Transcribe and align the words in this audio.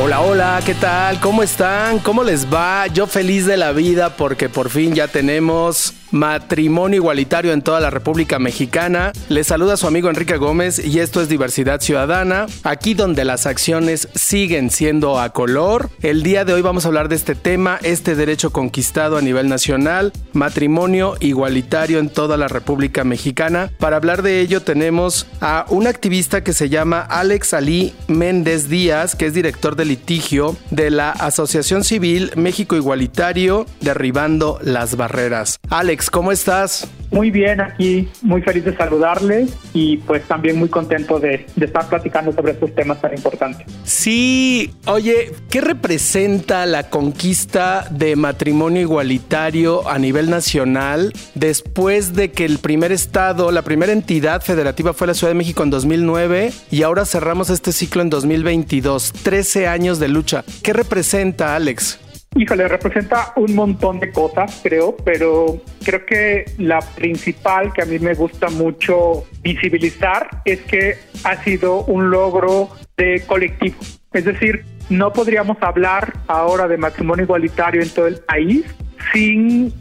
Hola, 0.00 0.20
hola, 0.20 0.60
¿qué 0.64 0.74
tal? 0.74 1.18
¿Cómo 1.18 1.42
están? 1.42 1.98
¿Cómo 1.98 2.22
les 2.22 2.46
va? 2.46 2.86
Yo 2.86 3.08
feliz 3.08 3.46
de 3.46 3.56
la 3.56 3.72
vida 3.72 4.16
porque 4.16 4.48
por 4.48 4.70
fin 4.70 4.94
ya 4.94 5.08
tenemos 5.08 5.92
matrimonio 6.10 6.96
igualitario 6.96 7.52
en 7.52 7.62
toda 7.62 7.80
la 7.80 7.90
República 7.90 8.38
Mexicana. 8.38 9.12
Les 9.28 9.46
saluda 9.46 9.76
su 9.76 9.86
amigo 9.86 10.08
Enrique 10.08 10.36
Gómez 10.36 10.78
y 10.84 11.00
esto 11.00 11.20
es 11.20 11.28
Diversidad 11.28 11.80
Ciudadana, 11.80 12.46
aquí 12.62 12.94
donde 12.94 13.24
las 13.24 13.46
acciones 13.46 14.08
siguen 14.14 14.70
siendo 14.70 15.20
a 15.20 15.30
color. 15.30 15.90
El 16.02 16.22
día 16.22 16.44
de 16.44 16.52
hoy 16.52 16.62
vamos 16.62 16.84
a 16.84 16.88
hablar 16.88 17.08
de 17.08 17.16
este 17.16 17.34
tema, 17.34 17.78
este 17.82 18.14
derecho 18.14 18.50
conquistado 18.50 19.16
a 19.16 19.22
nivel 19.22 19.48
nacional, 19.48 20.12
matrimonio 20.32 21.16
igualitario 21.20 21.98
en 21.98 22.10
toda 22.10 22.36
la 22.36 22.48
República 22.48 23.04
Mexicana. 23.04 23.70
Para 23.78 23.96
hablar 23.96 24.22
de 24.22 24.40
ello 24.40 24.62
tenemos 24.62 25.26
a 25.40 25.66
un 25.68 25.86
activista 25.86 26.42
que 26.42 26.52
se 26.52 26.68
llama 26.68 27.00
Alex 27.00 27.54
Ali 27.54 27.94
Méndez 28.06 28.68
Díaz, 28.68 29.14
que 29.14 29.26
es 29.26 29.34
director 29.34 29.76
de 29.76 29.84
litigio 29.84 30.56
de 30.70 30.90
la 30.90 31.10
Asociación 31.10 31.84
Civil 31.84 32.32
México 32.36 32.76
Igualitario, 32.76 33.66
derribando 33.80 34.58
las 34.62 34.96
barreras. 34.96 35.58
Alex, 35.70 35.97
¿cómo 36.10 36.30
estás? 36.30 36.88
Muy 37.10 37.30
bien, 37.30 37.60
aquí 37.60 38.08
muy 38.22 38.42
feliz 38.42 38.64
de 38.64 38.76
saludarles 38.76 39.50
y 39.72 39.96
pues 39.98 40.22
también 40.24 40.58
muy 40.58 40.68
contento 40.68 41.18
de, 41.18 41.46
de, 41.56 41.66
estar 41.66 41.88
platicando 41.88 42.32
sobre 42.32 42.52
estos 42.52 42.74
temas 42.74 43.00
tan 43.00 43.14
importantes. 43.14 43.66
Sí, 43.84 44.74
oye, 44.86 45.32
¿qué 45.50 45.60
representa 45.62 46.66
la 46.66 46.90
conquista 46.90 47.88
de 47.90 48.14
matrimonio 48.14 48.82
igualitario 48.82 49.88
a 49.88 49.98
nivel 49.98 50.28
nacional 50.28 51.12
después 51.34 52.14
de 52.14 52.30
que 52.30 52.44
el 52.44 52.58
primer 52.58 52.92
estado, 52.92 53.50
la 53.50 53.62
primera 53.62 53.92
entidad 53.92 54.42
federativa 54.42 54.92
fue 54.92 55.06
la 55.06 55.14
Ciudad 55.14 55.30
de 55.30 55.38
México 55.38 55.62
en 55.62 55.70
2009 55.70 56.52
y 56.70 56.82
ahora 56.82 57.06
cerramos 57.06 57.48
este 57.48 57.72
ciclo 57.72 58.02
en 58.02 58.10
2022? 58.10 59.14
13 59.22 59.66
años 59.66 59.98
de 59.98 60.08
lucha. 60.08 60.44
¿Qué 60.62 60.74
representa, 60.74 61.56
Alex? 61.56 61.98
Híjole, 62.38 62.68
representa 62.68 63.32
un 63.34 63.56
montón 63.56 63.98
de 63.98 64.12
cosas, 64.12 64.60
creo, 64.62 64.96
pero 65.04 65.60
creo 65.84 66.06
que 66.06 66.44
la 66.58 66.78
principal 66.78 67.72
que 67.72 67.82
a 67.82 67.84
mí 67.84 67.98
me 67.98 68.14
gusta 68.14 68.48
mucho 68.48 69.24
visibilizar 69.42 70.42
es 70.44 70.60
que 70.60 70.98
ha 71.24 71.42
sido 71.42 71.82
un 71.86 72.10
logro 72.10 72.68
de 72.96 73.24
colectivo. 73.26 73.78
Es 74.12 74.24
decir, 74.24 74.64
no 74.88 75.12
podríamos 75.12 75.56
hablar 75.60 76.12
ahora 76.28 76.68
de 76.68 76.76
matrimonio 76.76 77.24
igualitario 77.24 77.82
en 77.82 77.90
todo 77.90 78.06
el 78.06 78.20
país 78.20 78.64
sin 79.12 79.74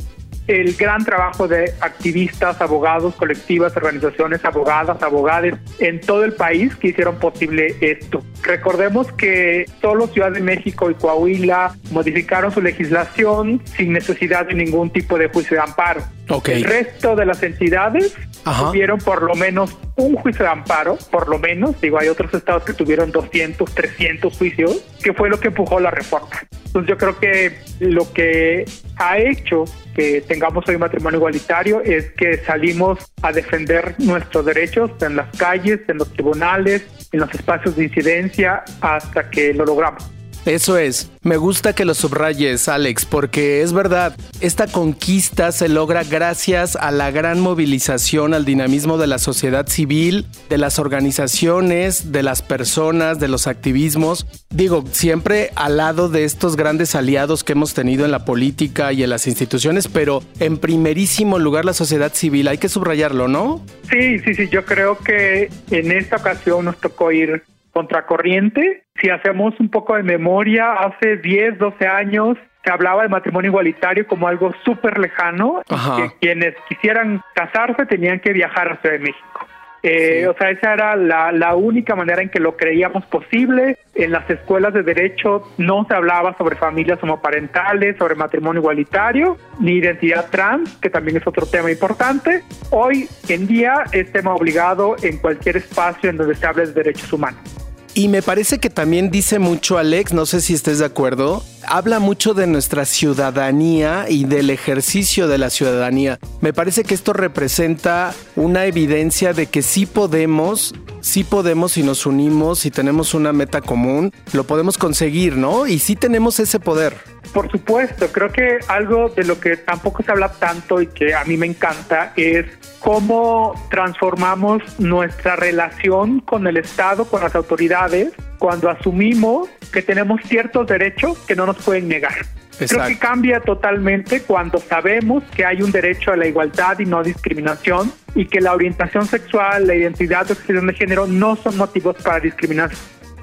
el 0.48 0.76
gran 0.76 1.04
trabajo 1.04 1.48
de 1.48 1.74
activistas, 1.82 2.60
abogados, 2.62 3.16
colectivas, 3.16 3.76
organizaciones, 3.76 4.44
abogadas, 4.46 5.02
abogades 5.04 5.56
en 5.80 6.00
todo 6.00 6.24
el 6.24 6.34
país 6.34 6.76
que 6.76 6.90
hicieron 6.90 7.18
posible 7.18 7.76
esto. 7.82 8.24
Recordemos 8.44 9.12
que 9.12 9.66
solo 9.82 10.08
Ciudad 10.08 10.32
de 10.32 10.42
México 10.42 10.90
y 10.90 10.96
Coahuila 10.96 11.76
modificaron 11.92 12.52
su 12.52 12.62
legislación 12.62 13.62
sin 13.66 13.94
necesidad 13.94 14.46
de 14.46 14.54
ningún 14.54 14.90
tipo 14.90 15.18
de 15.18 15.28
juicio 15.28 15.58
de 15.58 15.64
amparo. 15.64 16.02
El 16.46 16.64
resto 16.64 17.16
de 17.16 17.26
las 17.26 17.42
entidades 17.44 18.16
tuvieron 18.44 19.00
por 19.00 19.24
lo 19.24 19.36
menos 19.36 19.78
un 19.96 20.16
juicio 20.16 20.44
de 20.46 20.52
amparo, 20.52 20.98
por 21.12 21.28
lo 21.28 21.40
menos. 21.40 21.80
Digo, 21.82 22.00
hay 22.00 22.08
otros 22.08 22.34
estados 22.34 22.64
que 22.64 22.74
tuvieron 22.74 23.12
200, 23.12 23.74
300 23.74 24.38
juicios, 24.38 24.84
que 25.02 25.14
fue 25.14 25.30
lo 25.30 25.40
que 25.40 25.50
empujó 25.50 25.80
la 25.80 25.92
reforma. 25.92 26.30
Entonces 26.66 26.90
yo 26.90 26.98
creo 26.98 27.20
que 27.20 27.58
lo 27.80 28.12
que 28.14 28.66
ha 28.98 29.18
hecho 29.18 29.66
que 29.96 30.22
tengamos 30.22 30.68
hoy 30.68 30.78
matrimonio 30.78 31.18
igualitario 31.18 31.82
es 31.82 32.12
que 32.12 32.38
salimos 32.38 33.00
a 33.22 33.32
defender 33.32 33.96
nuestros 33.98 34.46
derechos 34.46 34.92
en 35.02 35.16
las 35.16 35.36
calles, 35.38 35.80
en 35.88 35.98
los 35.98 36.12
tribunales, 36.14 36.86
en 37.12 37.22
los 37.22 37.34
espacios 37.34 37.76
de 37.76 37.86
incidencia 37.86 38.64
hasta 38.82 39.30
que 39.30 39.54
lo 39.54 39.66
logramos. 39.66 40.17
Eso 40.48 40.78
es. 40.78 41.12
Me 41.24 41.36
gusta 41.36 41.74
que 41.74 41.84
lo 41.84 41.94
subrayes, 41.94 42.70
Alex, 42.70 43.06
porque 43.06 43.62
es 43.62 43.74
verdad, 43.74 44.16
esta 44.40 44.66
conquista 44.66 45.52
se 45.52 45.68
logra 45.68 46.06
gracias 46.06 46.78
a 46.78 46.90
la 46.92 47.12
gran 47.12 47.42
movilización, 47.42 48.34
al 48.34 48.46
dinamismo 48.46 48.98
de 48.98 49.08
la 49.08 49.18
sociedad 49.18 49.68
civil, 49.68 50.26
de 50.48 50.58
las 50.58 50.80
organizaciones, 50.80 52.14
de 52.14 52.24
las 52.24 52.42
personas, 52.42 53.20
de 53.20 53.28
los 53.28 53.46
activismos. 53.46 54.26
Digo, 54.50 54.86
siempre 54.90 55.52
al 55.56 55.76
lado 55.76 56.08
de 56.08 56.24
estos 56.24 56.56
grandes 56.56 56.96
aliados 56.96 57.44
que 57.44 57.52
hemos 57.52 57.74
tenido 57.74 58.06
en 58.06 58.12
la 58.12 58.24
política 58.24 58.94
y 58.94 59.04
en 59.04 59.10
las 59.10 59.28
instituciones, 59.28 59.90
pero 59.90 60.24
en 60.40 60.58
primerísimo 60.58 61.40
lugar 61.40 61.66
la 61.66 61.74
sociedad 61.74 62.14
civil. 62.14 62.48
Hay 62.48 62.58
que 62.58 62.70
subrayarlo, 62.70 63.28
¿no? 63.28 63.62
Sí, 63.90 64.20
sí, 64.20 64.34
sí. 64.34 64.48
Yo 64.50 64.64
creo 64.64 64.98
que 64.98 65.50
en 65.72 65.92
esta 65.92 66.16
ocasión 66.16 66.64
nos 66.64 66.78
tocó 66.78 67.12
ir 67.12 67.44
contracorriente. 67.78 68.86
Si 69.00 69.12
hacemos 69.12 69.54
un 69.60 69.70
poco 69.70 69.96
de 69.96 70.02
memoria, 70.02 70.74
hace 70.74 71.18
10, 71.18 71.60
12 71.60 71.86
años 71.86 72.36
se 72.64 72.72
hablaba 72.72 73.04
de 73.04 73.10
matrimonio 73.10 73.50
igualitario 73.50 74.08
como 74.08 74.28
algo 74.28 74.52
súper 74.66 74.98
lejano, 74.98 75.62
que 75.96 76.12
quienes 76.20 76.56
quisieran 76.68 77.22
casarse 77.36 77.86
tenían 77.86 78.20
que 78.20 78.34
viajar 78.34 78.72
a 78.72 78.78
Ciudad 78.78 78.96
de 78.96 79.00
México. 79.00 79.48
Eh, 79.84 80.28
O 80.28 80.34
sea, 80.34 80.50
esa 80.50 80.74
era 80.74 80.96
la, 80.96 81.32
la, 81.32 81.56
única 81.56 81.96
manera 81.96 82.24
en 82.24 82.30
que 82.30 82.40
lo 82.40 82.58
creíamos 82.58 83.06
posible. 83.06 83.78
En 83.94 84.12
las 84.12 84.28
escuelas 84.28 84.74
de 84.74 84.82
derecho 84.82 85.44
no 85.60 85.86
se 85.88 85.94
hablaba 85.94 86.36
sobre 86.36 86.56
familias 86.56 86.98
homoparentales, 87.04 87.96
sobre 87.98 88.16
matrimonio 88.16 88.60
igualitario, 88.60 89.38
ni 89.60 89.74
identidad 89.74 90.32
trans, 90.32 90.78
que 90.78 90.90
también 90.90 91.18
es 91.18 91.28
otro 91.28 91.46
tema 91.46 91.70
importante. 91.70 92.42
Hoy 92.72 93.08
en 93.30 93.46
día 93.46 93.84
es 93.92 94.12
tema 94.12 94.34
obligado 94.34 94.96
en 95.04 95.20
cualquier 95.20 95.58
espacio 95.58 96.10
en 96.10 96.18
donde 96.18 96.34
se 96.34 96.48
hable 96.48 96.66
de 96.66 96.74
derechos 96.74 97.14
humanos. 97.14 97.67
Y 97.98 98.10
me 98.10 98.22
parece 98.22 98.60
que 98.60 98.70
también 98.70 99.10
dice 99.10 99.40
mucho 99.40 99.80
Alex, 99.80 100.14
no 100.14 100.28
sé 100.28 100.40
si 100.40 100.54
estés 100.54 100.78
de 100.78 100.86
acuerdo, 100.86 101.44
habla 101.66 101.98
mucho 101.98 102.36
de 102.36 102.46
nuestra 102.46 102.86
ciudadanía 102.86 104.06
y 104.08 104.26
del 104.26 104.52
ejercicio 104.52 105.28
de 105.28 105.40
la 105.40 105.50
ciudadanía. 105.50 106.20
Me 106.40 106.54
parece 106.54 106.84
que 106.84 106.94
esto 106.94 107.12
representa 107.12 108.14
una 108.36 108.66
evidencia 108.66 109.34
de 109.34 109.48
que 109.48 109.64
sí 109.64 109.88
podemos, 109.88 110.76
sí 111.02 111.24
podemos 111.24 111.72
si 111.72 111.82
nos 111.82 112.06
unimos, 112.06 112.60
si 112.60 112.70
tenemos 112.70 113.16
una 113.16 113.34
meta 113.34 113.62
común, 113.62 114.14
lo 114.32 114.44
podemos 114.44 114.78
conseguir, 114.78 115.36
¿no? 115.36 115.66
Y 115.66 115.80
sí 115.80 115.96
tenemos 115.96 116.40
ese 116.40 116.60
poder. 116.60 117.17
Por 117.34 117.52
supuesto, 117.52 118.12
creo 118.12 118.32
que 118.32 118.60
algo 118.68 119.10
de 119.10 119.24
lo 119.24 119.40
que 119.40 119.58
tampoco 119.58 120.04
se 120.04 120.12
habla 120.12 120.30
tanto 120.30 120.82
y 120.82 120.88
que 120.88 121.14
a 121.14 121.24
mí 121.26 121.38
me 121.38 121.46
encanta 121.46 122.14
es 122.16 122.46
cómo 122.80 123.54
transformamos 123.70 124.62
nuestra 124.80 125.36
relación 125.36 126.20
con 126.22 126.48
el 126.48 126.58
Estado, 126.58 127.06
con 127.06 127.22
las 127.22 127.36
autoridades, 127.36 128.14
cuando 128.38 128.70
asumimos 128.70 129.50
que 129.72 129.82
tenemos 129.82 130.22
ciertos 130.24 130.68
derechos 130.68 131.18
que 131.20 131.36
no 131.36 131.46
nos 131.46 131.58
pueden 131.58 131.88
negar. 131.88 132.26
Creo 132.58 132.88
que 132.88 132.98
cambia 132.98 133.40
totalmente 133.40 134.22
cuando 134.24 134.58
sabemos 134.58 135.24
que 135.36 135.46
hay 135.46 135.62
un 135.62 135.72
derecho 135.72 136.12
a 136.12 136.18
la 136.18 136.26
igualdad 136.26 136.80
y 136.80 136.86
no 136.86 137.04
discriminación 137.04 137.92
y 138.16 138.26
que 138.26 138.42
la 138.42 138.54
orientación 138.54 139.06
sexual, 139.06 139.68
la 139.68 139.76
identidad 139.76 140.28
o 140.30 140.34
expresión 140.34 140.66
de 140.66 140.74
género 140.74 141.06
no 141.06 141.36
son 141.36 141.56
motivos 141.56 141.96
para 142.04 142.20
discriminar 142.20 142.72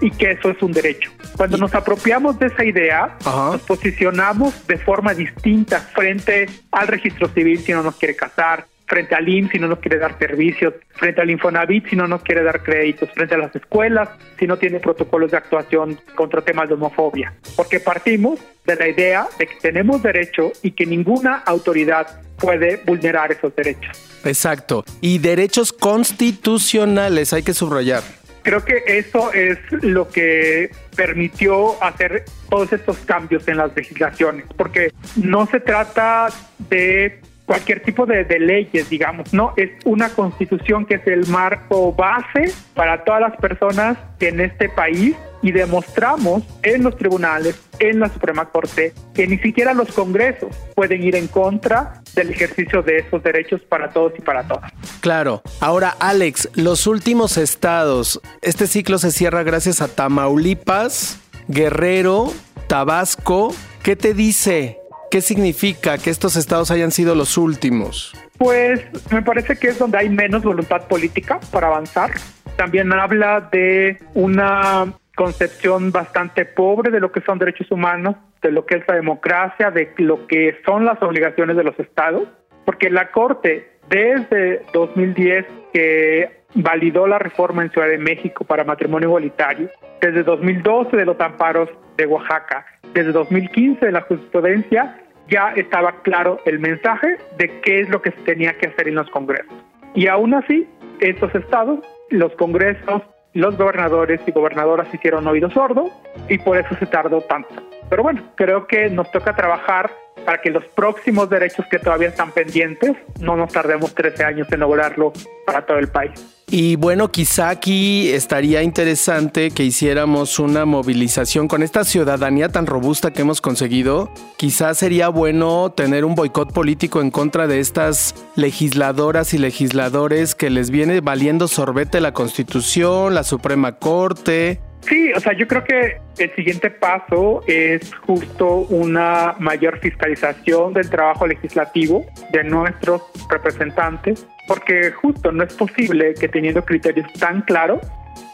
y 0.01 0.11
que 0.11 0.33
eso 0.33 0.51
es 0.51 0.63
un 0.63 0.73
derecho. 0.73 1.11
Cuando 1.37 1.57
nos 1.57 1.75
apropiamos 1.75 2.39
de 2.39 2.47
esa 2.47 2.65
idea, 2.65 3.17
nos 3.25 3.63
posicionamos 3.63 4.67
de 4.67 4.79
forma 4.79 5.15
distinta 5.15 5.81
frente 5.81 6.47
al 6.71 6.89
registro 6.89 7.29
civil 7.29 7.59
si 7.59 7.73
no 7.73 7.83
nos 7.83 7.97
quiere 7.97 8.17
casar, 8.17 8.67
frente 8.87 9.15
al 9.15 9.29
IMSS 9.29 9.53
si 9.53 9.59
no 9.59 9.69
nos 9.69 9.79
quiere 9.79 9.99
dar 9.99 10.19
servicios, 10.19 10.75
frente 10.91 11.21
al 11.21 11.31
Infonavit 11.31 11.89
si 11.89 11.97
no 11.97 12.07
nos 12.07 12.23
quiere 12.23 12.43
dar 12.43 12.63
créditos, 12.63 13.11
frente 13.13 13.35
a 13.35 13.39
las 13.39 13.55
escuelas 13.55 14.09
si 14.39 14.47
no 14.47 14.57
tiene 14.59 14.81
protocolos 14.81 15.31
de 15.31 15.39
actuación 15.39 15.99
contra 16.15 16.43
temas 16.43 16.69
de 16.69 16.75
homofobia. 16.75 17.33
Porque 17.57 17.81
partimos 17.81 18.41
de 18.67 18.77
la 18.77 18.89
idea 18.89 19.27
de 19.39 19.47
que 19.47 19.55
tenemos 19.61 20.03
derecho 20.03 20.53
y 20.63 20.73
que 20.73 20.87
ninguna 20.87 21.37
autoridad 21.47 22.21
puede 22.39 22.77
vulnerar 22.85 23.33
esos 23.33 23.55
derechos. 23.55 23.97
Exacto. 24.25 24.85
Y 25.01 25.19
derechos 25.19 25.73
constitucionales, 25.73 27.33
hay 27.33 27.43
que 27.43 27.55
subrayar. 27.55 28.03
Creo 28.45 28.65
que 28.65 28.85
eso 28.87 29.33
es 29.33 29.59
lo 29.83 30.09
que 30.09 30.71
permitió 30.95 31.83
hacer 31.83 32.27
todos 32.51 32.73
estos 32.73 32.99
cambios 32.99 33.49
en 33.49 33.57
las 33.57 33.75
legislaciones, 33.75 34.45
porque 34.57 34.93
no 35.17 35.47
se 35.47 35.61
trata 35.61 36.29
de 36.69 37.21
cualquier 37.47 37.81
tipo 37.81 38.05
de, 38.07 38.25
leyes, 38.39 38.91
digamos, 38.91 39.33
no, 39.33 39.55
es 39.57 39.71
una 39.85 40.11
constitución 40.11 40.85
que 40.85 40.97
es 40.97 41.07
el 41.07 41.27
marco 41.29 41.93
base 41.95 42.53
para 42.75 43.03
todas 43.05 43.23
las 43.23 43.37
personas 43.39 43.97
en 44.21 44.41
este 44.41 44.69
país 44.69 45.17
y 45.45 45.53
demostramos 45.53 46.43
en 46.63 46.83
los 46.83 46.97
tribunales, 46.97 47.61
en 47.79 48.01
la 48.01 48.09
Suprema 48.09 48.47
Corte, 48.47 48.95
que 49.13 49.27
ni 49.27 49.37
siquiera 49.37 49.75
los 49.75 49.93
congresos 49.93 50.57
pueden 50.75 51.03
ir 51.03 51.15
en 51.17 51.29
contra 51.29 52.03
del 52.15 52.31
ejercicio 52.31 52.81
de 52.81 53.01
esos 53.01 53.23
derechos 53.23 53.61
para 53.69 53.91
todos 53.91 54.15
y 54.19 54.23
para 54.23 54.49
todas. 54.49 54.73
Claro. 55.01 55.43
Ahora, 55.61 55.95
Alex, 55.99 56.49
los 56.55 56.87
últimos 56.87 57.37
estados, 57.37 58.23
este 58.41 58.67
ciclo 58.67 58.97
se 58.97 59.13
cierra 59.13 59.43
gracias 59.43 59.83
a 59.83 59.89
Tamaulipas, 59.89 61.21
Guerrero, 61.49 62.33
Tabasco. 62.67 63.55
¿Qué 63.83 63.97
te 63.97 64.15
dice? 64.15 64.79
¿Qué 65.11 65.21
significa 65.21 65.99
que 65.99 66.09
estos 66.09 66.37
estados 66.37 66.71
hayan 66.71 66.91
sido 66.91 67.15
los 67.15 67.37
últimos? 67.37 68.17
Pues 68.39 68.81
me 69.13 69.21
parece 69.21 69.57
que 69.57 69.69
es 69.69 69.79
donde 69.79 69.99
hay 69.99 70.09
menos 70.09 70.43
voluntad 70.43 70.89
política 70.89 71.39
para 71.51 71.67
avanzar. 71.67 72.13
También 72.57 72.91
habla 72.95 73.47
de 73.53 73.99
una 74.15 74.95
concepción 75.15 75.93
bastante 75.93 76.45
pobre 76.45 76.91
de 76.91 77.01
lo 77.01 77.13
que 77.13 77.21
son 77.21 77.39
derechos 77.39 77.71
humanos, 77.71 78.17
de 78.43 78.51
lo 78.51 78.67
que 78.67 78.77
es 78.77 78.89
la 78.89 78.95
democracia, 78.95 79.71
de 79.71 79.93
lo 79.99 80.27
que 80.27 80.61
son 80.65 80.85
las 80.85 81.01
obligaciones 81.03 81.57
de 81.57 81.65
los 81.65 81.79
estados, 81.79 82.29
porque 82.65 82.91
la 82.91 83.11
Corte 83.11 83.75
desde 83.89 84.63
2010 84.73 85.47
que 85.73 86.45
validó 86.55 87.07
la 87.07 87.19
reforma 87.19 87.63
en 87.63 87.71
Ciudad 87.71 87.89
de 87.89 87.99
México 87.99 88.45
para 88.45 88.65
matrimonio 88.65 89.09
igualitario, 89.09 89.69
desde 90.01 90.23
2012 90.23 90.97
de 90.97 91.05
los 91.05 91.19
amparos 91.21 91.69
de 91.97 92.07
Oaxaca, 92.07 92.65
desde 92.93 93.13
2015 93.13 93.87
de 93.87 93.93
la 93.93 94.03
jurisprudencia, 94.03 95.01
ya 95.29 95.53
estaba 95.57 96.03
claro 96.03 96.39
el 96.45 96.59
mensaje 96.59 97.17
de 97.39 97.61
qué 97.61 97.81
es 97.81 97.89
lo 97.89 98.03
que 98.03 98.11
se 98.11 98.21
tenía 98.23 98.57
que 98.59 98.69
hacer 98.69 98.89
en 98.89 98.97
los 98.97 99.09
congresos. 99.11 99.53
Y 99.95 100.07
aún 100.07 100.35
así, 100.35 100.69
estos 101.01 101.35
estados, 101.35 101.81
los 102.11 102.33
congresos 102.37 103.03
los 103.35 103.57
gobernadores 103.59 104.21
y 104.27 104.31
gobernadoras 104.31 104.93
hicieron 104.95 105.27
oído 105.27 105.51
sordo 105.51 105.91
y 106.29 106.39
por 106.39 106.57
eso 106.57 106.75
se 106.77 106.87
tardó 106.87 107.21
tanto. 107.23 107.55
Pero 107.91 108.03
bueno, 108.03 108.23
creo 108.37 108.67
que 108.67 108.89
nos 108.89 109.11
toca 109.11 109.35
trabajar 109.35 109.91
para 110.25 110.41
que 110.41 110.51
los 110.51 110.65
próximos 110.67 111.29
derechos 111.29 111.67
que 111.67 111.79
todavía 111.79 112.09
están 112.09 112.31
pendientes 112.31 112.97
no 113.21 113.37
nos 113.37 113.53
tardemos 113.53 113.95
13 113.95 114.25
años 114.25 114.51
en 114.53 114.61
lograrlo 114.61 115.13
para 115.45 115.67
todo 115.67 115.79
el 115.79 115.89
país. 115.89 116.34
Y 116.51 116.77
bueno, 116.77 117.11
quizá 117.11 117.49
aquí 117.49 118.11
estaría 118.11 118.63
interesante 118.63 119.51
que 119.51 119.65
hiciéramos 119.65 120.39
una 120.39 120.67
movilización 120.67 121.49
con 121.49 121.63
esta 121.63 121.85
ciudadanía 121.85 122.51
tan 122.51 122.67
robusta 122.67 123.13
que 123.13 123.23
hemos 123.23 123.41
conseguido. 123.41 124.11
Quizá 124.37 124.75
sería 124.75 125.09
bueno 125.09 125.73
tener 125.75 126.05
un 126.05 126.15
boicot 126.15 126.53
político 126.53 127.01
en 127.01 127.11
contra 127.11 127.47
de 127.47 127.61
estas 127.61 128.15
legisladoras 128.37 129.33
y 129.33 129.39
legisladores 129.39 130.35
que 130.35 130.51
les 130.51 130.71
viene 130.71 131.01
valiendo 131.01 131.49
sorbete 131.49 132.01
la 132.01 132.13
Constitución, 132.13 133.15
la 133.15 133.25
Suprema 133.25 133.79
Corte, 133.79 134.61
Sí, 134.87 135.13
o 135.13 135.21
sea, 135.21 135.33
yo 135.33 135.49
creo 135.49 135.65
que 135.65 135.99
el 136.19 136.35
siguiente 136.35 136.71
paso 136.71 137.43
es 137.47 137.95
justo 138.07 138.67
una 138.69 139.35
mayor 139.39 139.79
fiscalización 139.79 140.75
del 140.75 140.91
trabajo 140.91 141.27
legislativo 141.27 142.05
de 142.33 142.45
nuestros 142.45 143.03
representantes, 143.31 144.27
porque 144.47 144.93
justo 144.93 145.33
no 145.33 145.45
es 145.45 145.55
posible 145.55 146.15
que 146.15 146.29
teniendo 146.29 146.65
criterios 146.65 147.11
tan 147.15 147.43
claros, 147.43 147.81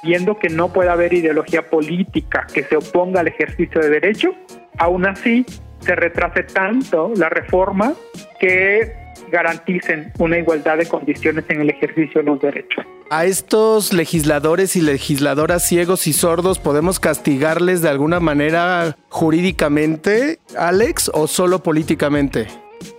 viendo 0.03 0.39
que 0.39 0.49
no 0.49 0.73
puede 0.73 0.91
haber 0.91 1.13
ideología 1.13 1.63
política 1.63 2.47
que 2.53 2.65
se 2.65 2.77
oponga 2.77 3.21
al 3.21 3.29
ejercicio 3.29 3.81
de 3.81 3.91
derecho, 3.91 4.35
aún 4.79 5.07
así 5.07 5.47
se 5.81 5.95
retrase 5.95 6.43
tanto 6.43 7.13
la 7.17 7.29
reforma 7.29 7.95
que 8.41 9.00
garanticen 9.31 10.13
una 10.19 10.39
igualdad 10.39 10.79
de 10.79 10.87
condiciones 10.87 11.45
en 11.49 11.63
el 11.63 11.71
ejercicio 11.71 12.21
de 12.21 12.25
los 12.25 12.41
derechos. 12.41 12.85
¿A 13.11 13.25
estos 13.25 13.93
legisladores 13.93 14.77
y 14.77 14.83
legisladoras 14.83 15.67
ciegos 15.67 16.07
y 16.07 16.13
sordos 16.13 16.59
podemos 16.59 17.01
castigarles 17.01 17.83
de 17.83 17.89
alguna 17.89 18.21
manera 18.21 18.97
jurídicamente, 19.09 20.39
Alex, 20.57 21.11
o 21.15 21.27
solo 21.27 21.63
políticamente? 21.63 22.47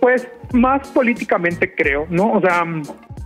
Pues 0.00 0.28
más 0.52 0.88
políticamente 0.88 1.74
creo, 1.74 2.06
¿no? 2.10 2.32
O 2.32 2.40
sea, 2.40 2.64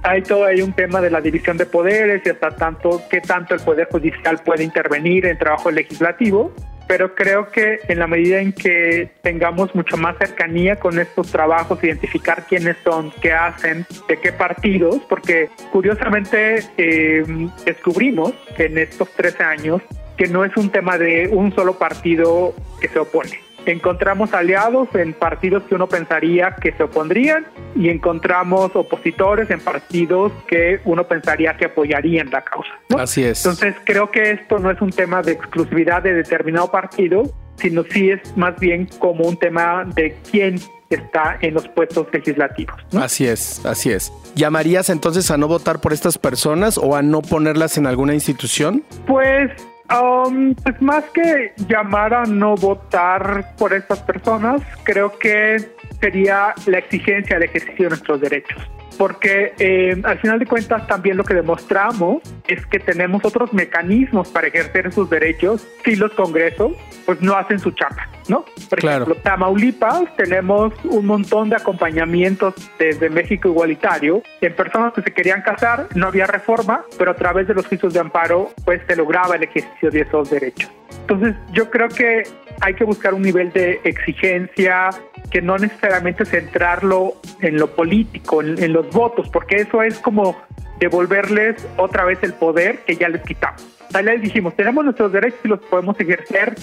hay 0.03 0.23
todo 0.23 0.45
ahí 0.45 0.63
un 0.63 0.73
tema 0.73 1.01
de 1.01 1.11
la 1.11 1.21
división 1.21 1.57
de 1.57 1.67
poderes 1.67 2.23
y 2.25 2.29
hasta 2.31 2.51
tanto 2.51 3.03
qué 3.11 3.21
tanto 3.21 3.55
el 3.55 3.61
poder 3.61 3.89
judicial 3.91 4.39
puede 4.45 4.63
intervenir 4.63 5.27
en 5.27 5.39
trabajo 5.39 5.71
legislativo 5.71 6.53
pero 6.87 7.15
creo 7.15 7.49
que 7.51 7.81
en 7.89 7.99
la 7.99 8.07
medida 8.07 8.41
en 8.41 8.53
que 8.53 9.11
tengamos 9.23 9.75
mucho 9.75 9.97
más 9.97 10.17
cercanía 10.19 10.77
con 10.77 10.99
estos 10.99 11.31
trabajos, 11.31 11.83
identificar 11.83 12.47
quiénes 12.47 12.77
son, 12.85 13.13
qué 13.21 13.33
hacen, 13.33 13.87
de 14.09 14.19
qué 14.21 14.33
partidos, 14.33 15.01
porque 15.09 15.49
curiosamente 15.73 16.61
eh, 16.77 17.25
descubrimos 17.65 18.33
que 18.57 18.67
en 18.67 18.79
estos 18.79 19.11
13 19.13 19.43
años 19.43 19.83
que 20.17 20.29
no 20.29 20.45
es 20.45 20.57
un 20.57 20.71
tema 20.71 20.97
de 20.97 21.29
un 21.31 21.55
solo 21.55 21.79
partido 21.79 22.55
que 22.81 22.89
se 22.89 22.99
opone 22.99 23.46
encontramos 23.73 24.33
aliados 24.33 24.89
en 24.95 25.13
partidos 25.13 25.63
que 25.65 25.75
uno 25.75 25.87
pensaría 25.89 26.55
que 26.61 26.73
se 26.73 26.83
opondrían 26.83 27.47
y 27.75 27.89
encontramos 27.89 28.71
opositores 28.75 29.51
en 29.51 29.61
partidos 29.61 30.33
que 30.47 30.81
uno 30.85 31.05
pensaría 31.05 31.57
que 31.57 31.67
apoyarían 31.67 32.31
la 32.31 32.43
causa. 32.43 32.71
Así 32.97 33.25
es. 33.25 33.45
Entonces 33.45 33.75
creo 33.85 34.11
que 34.11 34.31
esto 34.33 34.59
no 34.59 34.71
es 34.71 34.81
un 34.81 34.91
tema 34.91 35.23
de 35.23 35.33
exclusividad 35.33 36.03
de 36.03 36.15
determinado 36.15 36.71
partido, 36.71 37.25
sino 37.57 37.85
sí 37.85 38.11
es 38.11 38.37
más 38.37 38.59
bien 38.59 38.89
como 38.99 39.25
un 39.25 39.37
tema 39.37 39.85
de 39.95 40.17
quién 40.31 40.61
está 40.91 41.37
en 41.41 41.55
los 41.55 41.69
puestos 41.69 42.07
legislativos. 42.13 42.77
Así 42.97 43.27
es, 43.27 43.65
así 43.65 43.91
es. 43.91 44.13
¿Llamarías 44.35 44.91
entonces 44.91 45.31
a 45.31 45.37
no 45.37 45.49
votar 45.49 45.81
por 45.81 45.93
estas 45.93 46.19
personas 46.19 46.79
o 46.79 46.95
a 46.95 47.03
no 47.03 47.23
ponerlas 47.23 47.77
en 47.79 47.87
alguna 47.87 48.15
institución? 48.15 48.85
Pues 49.07 49.51
Um, 49.89 50.55
pues 50.55 50.83
más 50.83 51.05
que 51.11 51.53
llamar 51.69 52.13
a 52.13 52.25
no 52.25 52.57
votar 52.57 53.55
por 53.57 53.73
estas 53.73 54.01
personas, 54.01 54.61
creo 54.83 55.17
que 55.17 55.59
sería 56.01 56.55
la 56.67 56.79
exigencia 56.79 57.39
de 57.39 57.45
ejercicio 57.45 57.85
de 57.85 57.91
nuestros 57.91 58.21
derechos 58.21 58.76
porque 58.97 59.55
eh, 59.59 60.01
al 60.05 60.19
final 60.19 60.39
de 60.39 60.47
cuentas 60.47 60.87
también 60.87 61.17
lo 61.17 61.25
que 61.25 61.35
demostramos 61.35 62.23
es 62.47 62.65
que 62.67 62.79
tenemos 62.79 63.25
otros 63.25 63.53
mecanismos 63.53 64.29
para 64.29 64.49
ejercer 64.49 64.93
sus 64.93 65.09
derechos 65.11 65.67
si 65.85 65.97
los 65.97 66.13
congresos 66.13 66.73
pues 67.05 67.21
no 67.23 67.37
hacen 67.37 67.59
su 67.59 67.71
chapa, 67.71 68.09
¿no? 68.29 68.45
Por 68.69 68.85
ejemplo, 68.85 69.15
Tamaulipas 69.17 70.17
tenemos 70.17 70.73
un 70.85 71.07
montón 71.07 71.51
de 71.51 71.57
acompañamientos 71.57 72.55
desde 72.79 73.09
México 73.09 73.49
Igualitario 73.49 74.23
en 74.41 74.55
personas 74.55 74.93
que 74.93 75.03
se 75.03 75.13
querían 75.13 75.43
casar, 75.43 75.89
no 75.95 76.09
había 76.09 76.27
reforma, 76.27 76.83
pero 76.99 77.13
a 77.13 77.15
través 77.15 77.47
de 77.47 77.55
los 77.55 77.67
juicios 77.67 77.95
de 77.95 78.01
amparo 78.01 78.51
pues 78.65 78.83
se 78.87 78.97
lograba 78.97 79.37
el 79.37 79.45
ejercicio 79.45 79.91
de 79.91 80.01
esos 80.01 80.31
derechos. 80.31 80.71
Entonces 81.01 81.37
yo 81.53 81.71
creo 81.71 81.89
que 81.89 82.25
hay 82.61 82.75
que 82.75 82.85
buscar 82.85 83.15
un 83.15 83.23
nivel 83.23 83.53
de 83.53 83.81
exigencia 83.85 84.91
que 85.31 85.43
no 85.43 85.59
necesariamente 85.59 86.25
centrarlo 86.25 87.15
en 87.41 87.57
lo 87.57 87.75
político, 87.75 88.43
en, 88.43 88.73
los 88.73 88.89
votos, 88.91 89.29
porque 89.29 89.57
eso 89.57 89.83
es 89.83 89.99
como 89.99 90.37
devolverles 90.79 91.67
otra 91.77 92.05
vez 92.05 92.19
el 92.23 92.35
poder 92.35 92.81
que 92.85 92.97
ya 92.97 93.09
les 93.09 93.23
quitamos. 93.23 93.65
O 93.95 94.01
les 94.01 94.21
dijimos, 94.21 94.55
tenemos 94.55 94.85
nuestros 94.85 95.13
derechos 95.13 95.41
y 95.45 95.49
los 95.49 95.61
podemos 95.61 95.99
ejercer, 95.99 96.55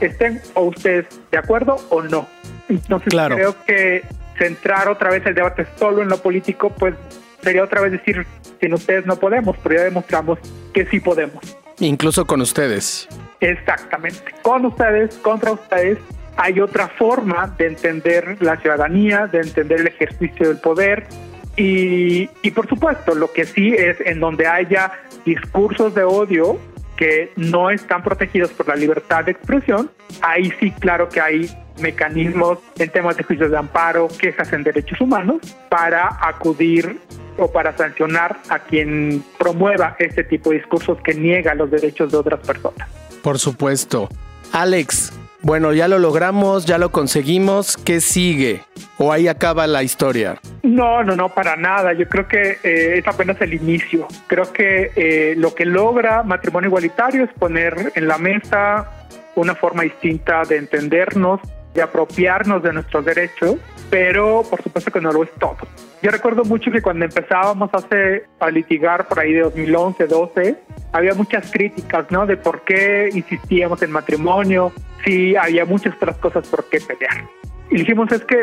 estén 0.00 0.40
o 0.54 0.62
ustedes 0.62 1.06
de 1.30 1.38
acuerdo 1.38 1.76
o 1.90 2.02
no. 2.02 2.26
Entonces 2.68 3.12
creo 3.12 3.54
que 3.64 4.02
centrar 4.38 4.88
otra 4.88 5.10
vez 5.10 5.24
el 5.26 5.34
debate 5.34 5.66
solo 5.76 6.02
en 6.02 6.08
lo 6.08 6.18
político, 6.18 6.70
pues 6.70 6.94
sería 7.42 7.64
otra 7.64 7.80
vez 7.80 7.92
decir, 7.92 8.26
sin 8.60 8.74
ustedes 8.74 9.06
no 9.06 9.16
podemos, 9.16 9.56
pero 9.62 9.76
ya 9.76 9.82
demostramos 9.82 10.38
que 10.72 10.86
sí 10.86 11.00
podemos. 11.00 11.56
Incluso 11.78 12.24
con 12.26 12.40
ustedes. 12.40 13.08
Exactamente, 13.42 14.32
con 14.42 14.64
ustedes, 14.64 15.16
contra 15.16 15.50
ustedes, 15.50 15.98
hay 16.36 16.60
otra 16.60 16.86
forma 16.86 17.52
de 17.58 17.66
entender 17.66 18.36
la 18.38 18.56
ciudadanía, 18.56 19.26
de 19.26 19.40
entender 19.40 19.80
el 19.80 19.88
ejercicio 19.88 20.46
del 20.46 20.58
poder 20.58 21.08
y, 21.56 22.30
y 22.40 22.50
por 22.52 22.68
supuesto 22.68 23.16
lo 23.16 23.32
que 23.32 23.44
sí 23.44 23.74
es 23.74 24.00
en 24.00 24.20
donde 24.20 24.46
haya 24.46 24.92
discursos 25.26 25.92
de 25.92 26.04
odio 26.04 26.56
que 26.96 27.32
no 27.34 27.70
están 27.70 28.04
protegidos 28.04 28.52
por 28.52 28.68
la 28.68 28.76
libertad 28.76 29.24
de 29.24 29.32
expresión, 29.32 29.90
ahí 30.20 30.52
sí 30.60 30.70
claro 30.70 31.08
que 31.08 31.20
hay 31.20 31.50
mecanismos 31.80 32.60
en 32.78 32.90
temas 32.90 33.16
de 33.16 33.24
juicios 33.24 33.50
de 33.50 33.58
amparo, 33.58 34.06
quejas 34.20 34.52
en 34.52 34.62
derechos 34.62 35.00
humanos, 35.00 35.40
para 35.68 36.16
acudir 36.20 37.00
o 37.38 37.50
para 37.50 37.76
sancionar 37.76 38.38
a 38.48 38.60
quien 38.60 39.24
promueva 39.36 39.96
este 39.98 40.22
tipo 40.22 40.50
de 40.50 40.58
discursos 40.58 40.98
que 41.02 41.14
niega 41.14 41.56
los 41.56 41.68
derechos 41.72 42.12
de 42.12 42.18
otras 42.18 42.38
personas. 42.38 43.01
Por 43.22 43.38
supuesto. 43.38 44.08
Alex, 44.52 45.12
bueno, 45.42 45.72
ya 45.72 45.88
lo 45.88 45.98
logramos, 45.98 46.66
ya 46.66 46.78
lo 46.78 46.92
conseguimos. 46.92 47.76
¿Qué 47.76 48.00
sigue? 48.00 48.62
¿O 48.98 49.12
ahí 49.12 49.26
acaba 49.26 49.66
la 49.66 49.82
historia? 49.82 50.38
No, 50.62 51.02
no, 51.02 51.16
no, 51.16 51.30
para 51.30 51.56
nada. 51.56 51.92
Yo 51.92 52.08
creo 52.08 52.28
que 52.28 52.58
eh, 52.62 52.98
es 52.98 53.06
apenas 53.08 53.40
el 53.40 53.54
inicio. 53.54 54.06
Creo 54.28 54.52
que 54.52 54.92
eh, 54.94 55.34
lo 55.36 55.54
que 55.54 55.64
logra 55.64 56.22
matrimonio 56.22 56.68
igualitario 56.68 57.24
es 57.24 57.30
poner 57.32 57.92
en 57.96 58.06
la 58.06 58.18
mesa 58.18 58.88
una 59.34 59.54
forma 59.56 59.82
distinta 59.82 60.42
de 60.44 60.58
entendernos, 60.58 61.40
de 61.74 61.82
apropiarnos 61.82 62.62
de 62.62 62.72
nuestros 62.72 63.04
derechos, 63.04 63.56
pero 63.90 64.44
por 64.48 64.62
supuesto 64.62 64.92
que 64.92 65.00
no 65.00 65.10
lo 65.10 65.24
es 65.24 65.30
todo. 65.40 65.56
Yo 66.02 66.10
recuerdo 66.10 66.44
mucho 66.44 66.72
que 66.72 66.82
cuando 66.82 67.04
empezábamos 67.04 67.70
hace, 67.72 68.24
a 68.40 68.50
litigar 68.50 69.06
por 69.06 69.20
ahí 69.20 69.34
de 69.34 69.42
2011, 69.42 70.08
12, 70.08 70.56
había 70.92 71.14
muchas 71.14 71.48
críticas, 71.52 72.10
¿no? 72.10 72.26
De 72.26 72.36
por 72.36 72.62
qué 72.62 73.08
insistíamos 73.12 73.80
en 73.82 73.92
matrimonio, 73.92 74.72
si 75.04 75.36
había 75.36 75.64
muchas 75.64 75.94
otras 75.94 76.16
cosas 76.16 76.48
por 76.48 76.68
qué 76.68 76.80
pelear. 76.80 77.24
Y 77.70 77.76
dijimos 77.76 78.10
es 78.10 78.24
que 78.24 78.42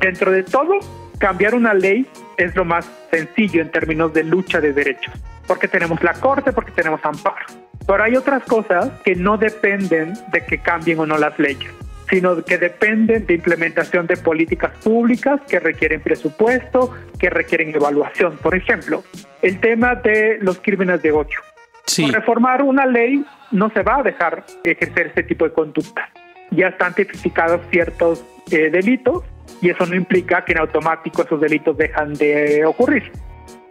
dentro 0.00 0.32
de 0.32 0.42
todo, 0.42 0.80
cambiar 1.18 1.54
una 1.54 1.74
ley 1.74 2.08
es 2.38 2.56
lo 2.56 2.64
más 2.64 2.90
sencillo 3.12 3.62
en 3.62 3.70
términos 3.70 4.12
de 4.12 4.24
lucha 4.24 4.60
de 4.60 4.72
derechos, 4.72 5.14
porque 5.46 5.68
tenemos 5.68 6.02
la 6.02 6.12
corte, 6.14 6.52
porque 6.52 6.72
tenemos 6.72 6.98
amparo. 7.04 7.46
Pero 7.86 8.02
hay 8.02 8.16
otras 8.16 8.42
cosas 8.42 8.90
que 9.04 9.14
no 9.14 9.38
dependen 9.38 10.14
de 10.32 10.44
que 10.44 10.58
cambien 10.58 10.98
o 10.98 11.06
no 11.06 11.16
las 11.18 11.38
leyes 11.38 11.72
sino 12.08 12.44
que 12.44 12.58
dependen 12.58 13.26
de 13.26 13.34
implementación 13.34 14.06
de 14.06 14.16
políticas 14.16 14.72
públicas 14.82 15.40
que 15.48 15.58
requieren 15.58 16.00
presupuesto, 16.00 16.94
que 17.18 17.30
requieren 17.30 17.74
evaluación. 17.74 18.36
Por 18.38 18.54
ejemplo, 18.54 19.02
el 19.42 19.58
tema 19.60 19.94
de 19.96 20.38
los 20.40 20.58
crímenes 20.60 21.02
de 21.02 21.12
odio. 21.12 21.40
Sí. 21.86 22.10
reformar 22.10 22.62
una 22.62 22.84
ley 22.84 23.24
no 23.52 23.70
se 23.70 23.82
va 23.82 24.00
a 24.00 24.02
dejar 24.02 24.44
ejercer 24.64 25.06
ese 25.08 25.22
tipo 25.22 25.44
de 25.44 25.52
conducta. 25.52 26.10
Ya 26.50 26.68
están 26.68 26.94
tipificados 26.94 27.60
ciertos 27.70 28.24
eh, 28.50 28.70
delitos 28.70 29.22
y 29.60 29.70
eso 29.70 29.86
no 29.86 29.94
implica 29.94 30.44
que 30.44 30.52
en 30.52 30.58
automático 30.58 31.22
esos 31.22 31.40
delitos 31.40 31.76
dejan 31.76 32.14
de 32.14 32.64
ocurrir. 32.64 33.12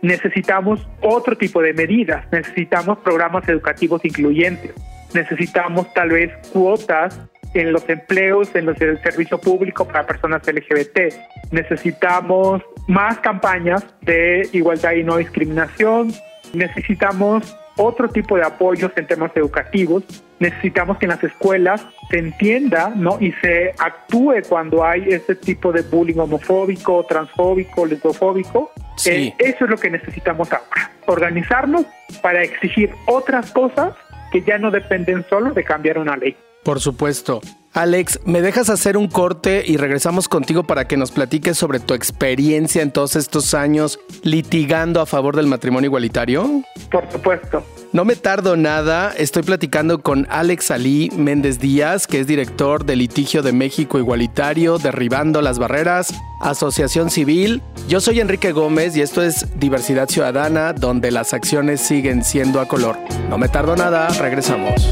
Necesitamos 0.02 0.88
otro 1.02 1.38
tipo 1.38 1.62
de 1.62 1.74
medidas, 1.74 2.26
necesitamos 2.32 3.00
programas 3.00 3.48
educativos 3.50 4.04
incluyentes, 4.06 4.72
necesitamos 5.14 5.94
tal 5.94 6.10
vez 6.10 6.32
cuotas 6.54 7.20
en 7.56 7.72
los 7.72 7.88
empleos, 7.90 8.54
en 8.54 8.66
los 8.66 8.78
del 8.78 9.02
servicio 9.02 9.40
público 9.40 9.88
para 9.88 10.06
personas 10.06 10.42
LGBT. 10.46 11.14
Necesitamos 11.52 12.62
más 12.88 13.20
campañas 13.20 13.84
de 14.02 14.48
igualdad 14.52 14.94
y 14.94 15.04
no 15.04 15.18
discriminación. 15.18 16.14
Necesitamos 16.54 17.58
otro 17.78 18.10
tipo 18.10 18.36
de 18.38 18.44
apoyos 18.44 18.92
en 18.96 19.08
temas 19.08 19.32
educativos. 19.36 20.04
Necesitamos 20.40 20.98
que 20.98 21.06
en 21.06 21.12
las 21.12 21.24
escuelas 21.24 21.86
se 22.10 22.20
entienda 22.20 22.92
¿no? 22.96 23.18
y 23.20 23.32
se 23.34 23.74
actúe 23.78 24.42
cuando 24.48 24.84
hay 24.84 25.06
ese 25.08 25.36
tipo 25.36 25.72
de 25.72 25.82
bullying 25.82 26.20
homofóbico, 26.20 27.06
transfóbico, 27.06 27.86
lesbofóbico. 27.86 28.72
Sí. 28.98 29.10
Eh, 29.10 29.36
eso 29.40 29.66
es 29.66 29.72
lo 29.72 29.78
que 29.78 29.90
necesitamos 29.90 30.52
ahora. 30.52 30.92
Organizarnos 31.06 31.86
para 32.22 32.44
exigir 32.44 32.92
otras 33.06 33.52
cosas 33.52 33.94
que 34.32 34.42
ya 34.42 34.58
no 34.58 34.72
dependen 34.72 35.26
solo 35.30 35.52
de 35.52 35.64
cambiar 35.64 35.98
una 35.98 36.18
ley. 36.18 36.36
Por 36.66 36.82
supuesto. 36.82 37.42
Alex, 37.74 38.22
¿me 38.26 38.42
dejas 38.42 38.72
hacer 38.72 38.98
un 38.98 39.08
corte 39.08 39.64
y 39.68 39.78
regresamos 39.78 40.28
contigo 40.28 40.64
para 40.64 40.88
que 40.88 40.98
nos 40.98 41.12
platiques 41.12 41.58
sobre 41.58 41.80
tu 41.80 41.94
experiencia 41.94 42.82
en 42.82 42.92
todos 42.92 43.16
estos 43.16 43.54
años 43.54 44.00
litigando 44.24 45.00
a 45.00 45.06
favor 45.06 45.36
del 45.36 45.46
matrimonio 45.46 45.90
igualitario? 45.90 46.64
Por 46.90 47.12
supuesto. 47.12 47.64
No 47.94 48.04
me 48.04 48.16
tardo 48.16 48.58
nada, 48.58 49.14
estoy 49.16 49.44
platicando 49.44 50.02
con 50.02 50.26
Alex 50.32 50.72
Ali 50.72 51.12
Méndez 51.16 51.60
Díaz, 51.60 52.08
que 52.08 52.22
es 52.22 52.28
director 52.28 52.84
de 52.84 52.96
litigio 52.96 53.44
de 53.44 53.52
México 53.52 54.00
Igualitario, 54.00 54.80
Derribando 54.80 55.42
las 55.42 55.60
Barreras, 55.60 56.16
Asociación 56.42 57.12
Civil. 57.12 57.62
Yo 57.88 58.02
soy 58.02 58.22
Enrique 58.22 58.54
Gómez 58.54 58.98
y 58.98 59.02
esto 59.02 59.22
es 59.22 59.60
Diversidad 59.60 60.10
Ciudadana, 60.10 60.74
donde 60.74 61.12
las 61.12 61.34
acciones 61.34 61.82
siguen 61.82 62.24
siendo 62.24 62.60
a 62.60 62.68
color. 62.68 62.98
No 63.30 63.38
me 63.38 63.50
tardo 63.50 63.76
nada, 63.76 64.08
regresamos. 64.20 64.92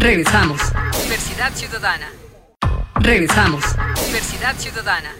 Regresamos. 0.00 0.58
Diversidad 1.02 1.52
Ciudadana. 1.54 2.10
Regresamos. 2.94 3.62
Diversidad 4.06 4.56
Ciudadana. 4.56 5.14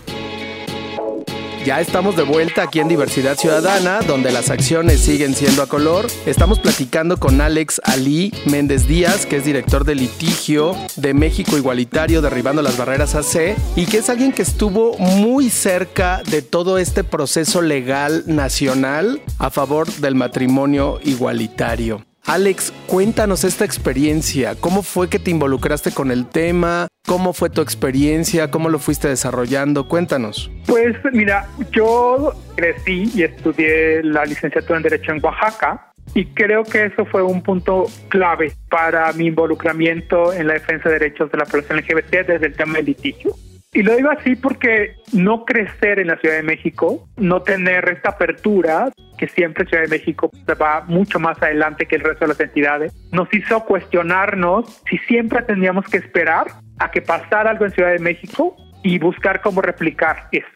Ya 1.67 1.83
estamos 1.83 2.17
de 2.17 2.23
vuelta 2.23 2.63
aquí 2.63 2.81
en 2.81 2.89
Diversidad 2.89 3.37
Ciudadana, 3.37 4.01
donde 4.01 4.33
las 4.33 4.49
acciones 4.49 5.01
siguen 5.01 5.35
siendo 5.35 5.63
a 5.63 5.67
color. 5.67 6.07
Estamos 6.25 6.59
platicando 6.61 7.19
con 7.19 7.43
Alex 7.43 7.83
Ali 7.85 8.33
Méndez 8.47 8.89
Díaz, 8.89 9.27
que 9.27 9.37
es 9.37 9.45
director 9.45 9.85
de 9.85 9.97
litigio 9.97 10.75
de 10.97 11.13
México 11.13 11.59
Igualitario, 11.59 12.23
derribando 12.23 12.63
las 12.63 12.79
barreras 12.79 13.15
AC, 13.15 13.57
y 13.77 13.85
que 13.85 13.99
es 13.99 14.09
alguien 14.09 14.33
que 14.33 14.41
estuvo 14.41 14.97
muy 14.97 15.51
cerca 15.51 16.23
de 16.31 16.41
todo 16.41 16.79
este 16.79 17.05
proceso 17.05 17.61
legal 17.61 18.25
nacional 18.27 19.21
a 19.39 19.51
favor 19.51 19.93
del 19.97 20.15
matrimonio 20.15 21.01
igualitario. 21.05 22.03
Alex, 22.27 22.73
cuéntanos 22.87 23.45
esta 23.45 23.65
experiencia. 23.65 24.55
¿Cómo 24.55 24.83
fue 24.83 25.09
que 25.09 25.19
te 25.19 25.31
involucraste 25.31 25.93
con 25.93 26.11
el 26.11 26.27
tema? 26.29 26.87
¿Cómo 27.07 27.33
fue 27.33 27.51
tu 27.51 27.61
experiencia? 27.61 28.51
¿Cómo 28.51 28.69
lo 28.69 28.79
fuiste 28.79 29.09
desarrollando? 29.09 29.89
Cuéntanos. 29.89 30.51
Pues 30.67 30.97
mira, 31.13 31.49
yo 31.73 32.33
crecí 32.57 33.11
y 33.15 33.23
estudié 33.23 34.03
la 34.03 34.25
licenciatura 34.25 34.77
en 34.77 34.83
Derecho 34.83 35.13
en 35.13 35.25
Oaxaca 35.25 35.93
y 36.15 36.27
creo 36.27 36.65
que 36.65 36.87
eso 36.87 37.05
fue 37.07 37.23
un 37.23 37.43
punto 37.43 37.87
clave 38.09 38.53
para 38.69 39.13
mi 39.13 39.27
involucramiento 39.27 40.33
en 40.33 40.47
la 40.47 40.55
defensa 40.55 40.89
de 40.89 40.99
derechos 40.99 41.31
de 41.33 41.39
la 41.39 41.45
población 41.45 41.79
LGBT 41.79 42.27
desde 42.27 42.47
el 42.47 42.55
tema 42.55 42.75
del 42.75 42.87
litigio. 42.87 43.35
Y 43.73 43.85
lo 43.85 43.95
digo 43.95 44.11
así 44.11 44.35
porque 44.35 44.97
no 45.13 45.45
crecer 45.45 46.01
en 46.01 46.09
la 46.09 46.17
Ciudad 46.19 46.35
de 46.35 46.43
México, 46.43 47.09
no 47.17 47.43
tener 47.43 47.89
esta 47.89 48.11
apertura, 48.11 48.91
que 49.17 49.29
siempre 49.29 49.65
Ciudad 49.65 49.85
de 49.85 49.89
México 49.89 50.29
va 50.61 50.83
mucho 50.89 51.21
más 51.21 51.41
adelante 51.41 51.87
que 51.87 51.95
el 51.95 52.03
resto 52.03 52.25
de 52.25 52.29
las 52.31 52.41
entidades, 52.41 52.93
nos 53.13 53.33
hizo 53.33 53.65
cuestionarnos 53.65 54.83
si 54.91 54.99
siempre 54.99 55.43
tendríamos 55.43 55.85
que 55.87 55.99
esperar 55.99 56.47
a 56.81 56.91
que 56.91 57.01
pasara 57.01 57.51
algo 57.51 57.65
en 57.65 57.71
Ciudad 57.71 57.93
de 57.93 58.01
México 58.01 58.57
y 58.83 58.99
buscar 58.99 59.41
cómo 59.41 59.61
replicar 59.61 60.29
eso. 60.33 60.47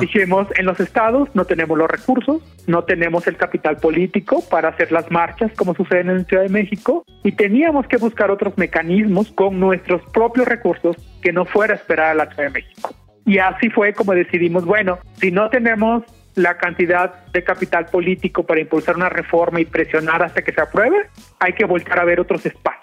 Dijimos, 0.00 0.48
en 0.56 0.66
los 0.66 0.80
estados 0.80 1.28
no 1.34 1.44
tenemos 1.44 1.78
los 1.78 1.88
recursos, 1.90 2.42
no 2.66 2.84
tenemos 2.84 3.26
el 3.26 3.36
capital 3.36 3.76
político 3.76 4.42
para 4.48 4.70
hacer 4.70 4.90
las 4.90 5.10
marchas 5.10 5.52
como 5.56 5.74
sucede 5.74 6.00
en 6.00 6.24
Ciudad 6.26 6.42
de 6.42 6.48
México 6.48 7.04
y 7.22 7.32
teníamos 7.32 7.86
que 7.86 7.96
buscar 7.96 8.30
otros 8.30 8.56
mecanismos 8.56 9.30
con 9.32 9.60
nuestros 9.60 10.02
propios 10.12 10.48
recursos 10.48 10.96
que 11.22 11.32
no 11.32 11.44
fuera 11.44 11.74
a 11.74 11.76
esperar 11.76 12.10
a 12.10 12.14
la 12.14 12.26
Ciudad 12.26 12.44
de 12.44 12.50
México. 12.50 12.94
Y 13.26 13.38
así 13.38 13.70
fue 13.70 13.92
como 13.92 14.12
decidimos, 14.12 14.64
bueno, 14.64 14.98
si 15.20 15.30
no 15.30 15.50
tenemos 15.50 16.02
la 16.34 16.56
cantidad 16.56 17.26
de 17.32 17.44
capital 17.44 17.86
político 17.86 18.44
para 18.44 18.60
impulsar 18.60 18.96
una 18.96 19.08
reforma 19.08 19.60
y 19.60 19.64
presionar 19.64 20.22
hasta 20.22 20.42
que 20.42 20.52
se 20.52 20.60
apruebe, 20.60 20.96
hay 21.38 21.52
que 21.52 21.64
volver 21.64 21.98
a 21.98 22.04
ver 22.04 22.20
otros 22.20 22.44
espacios. 22.46 22.79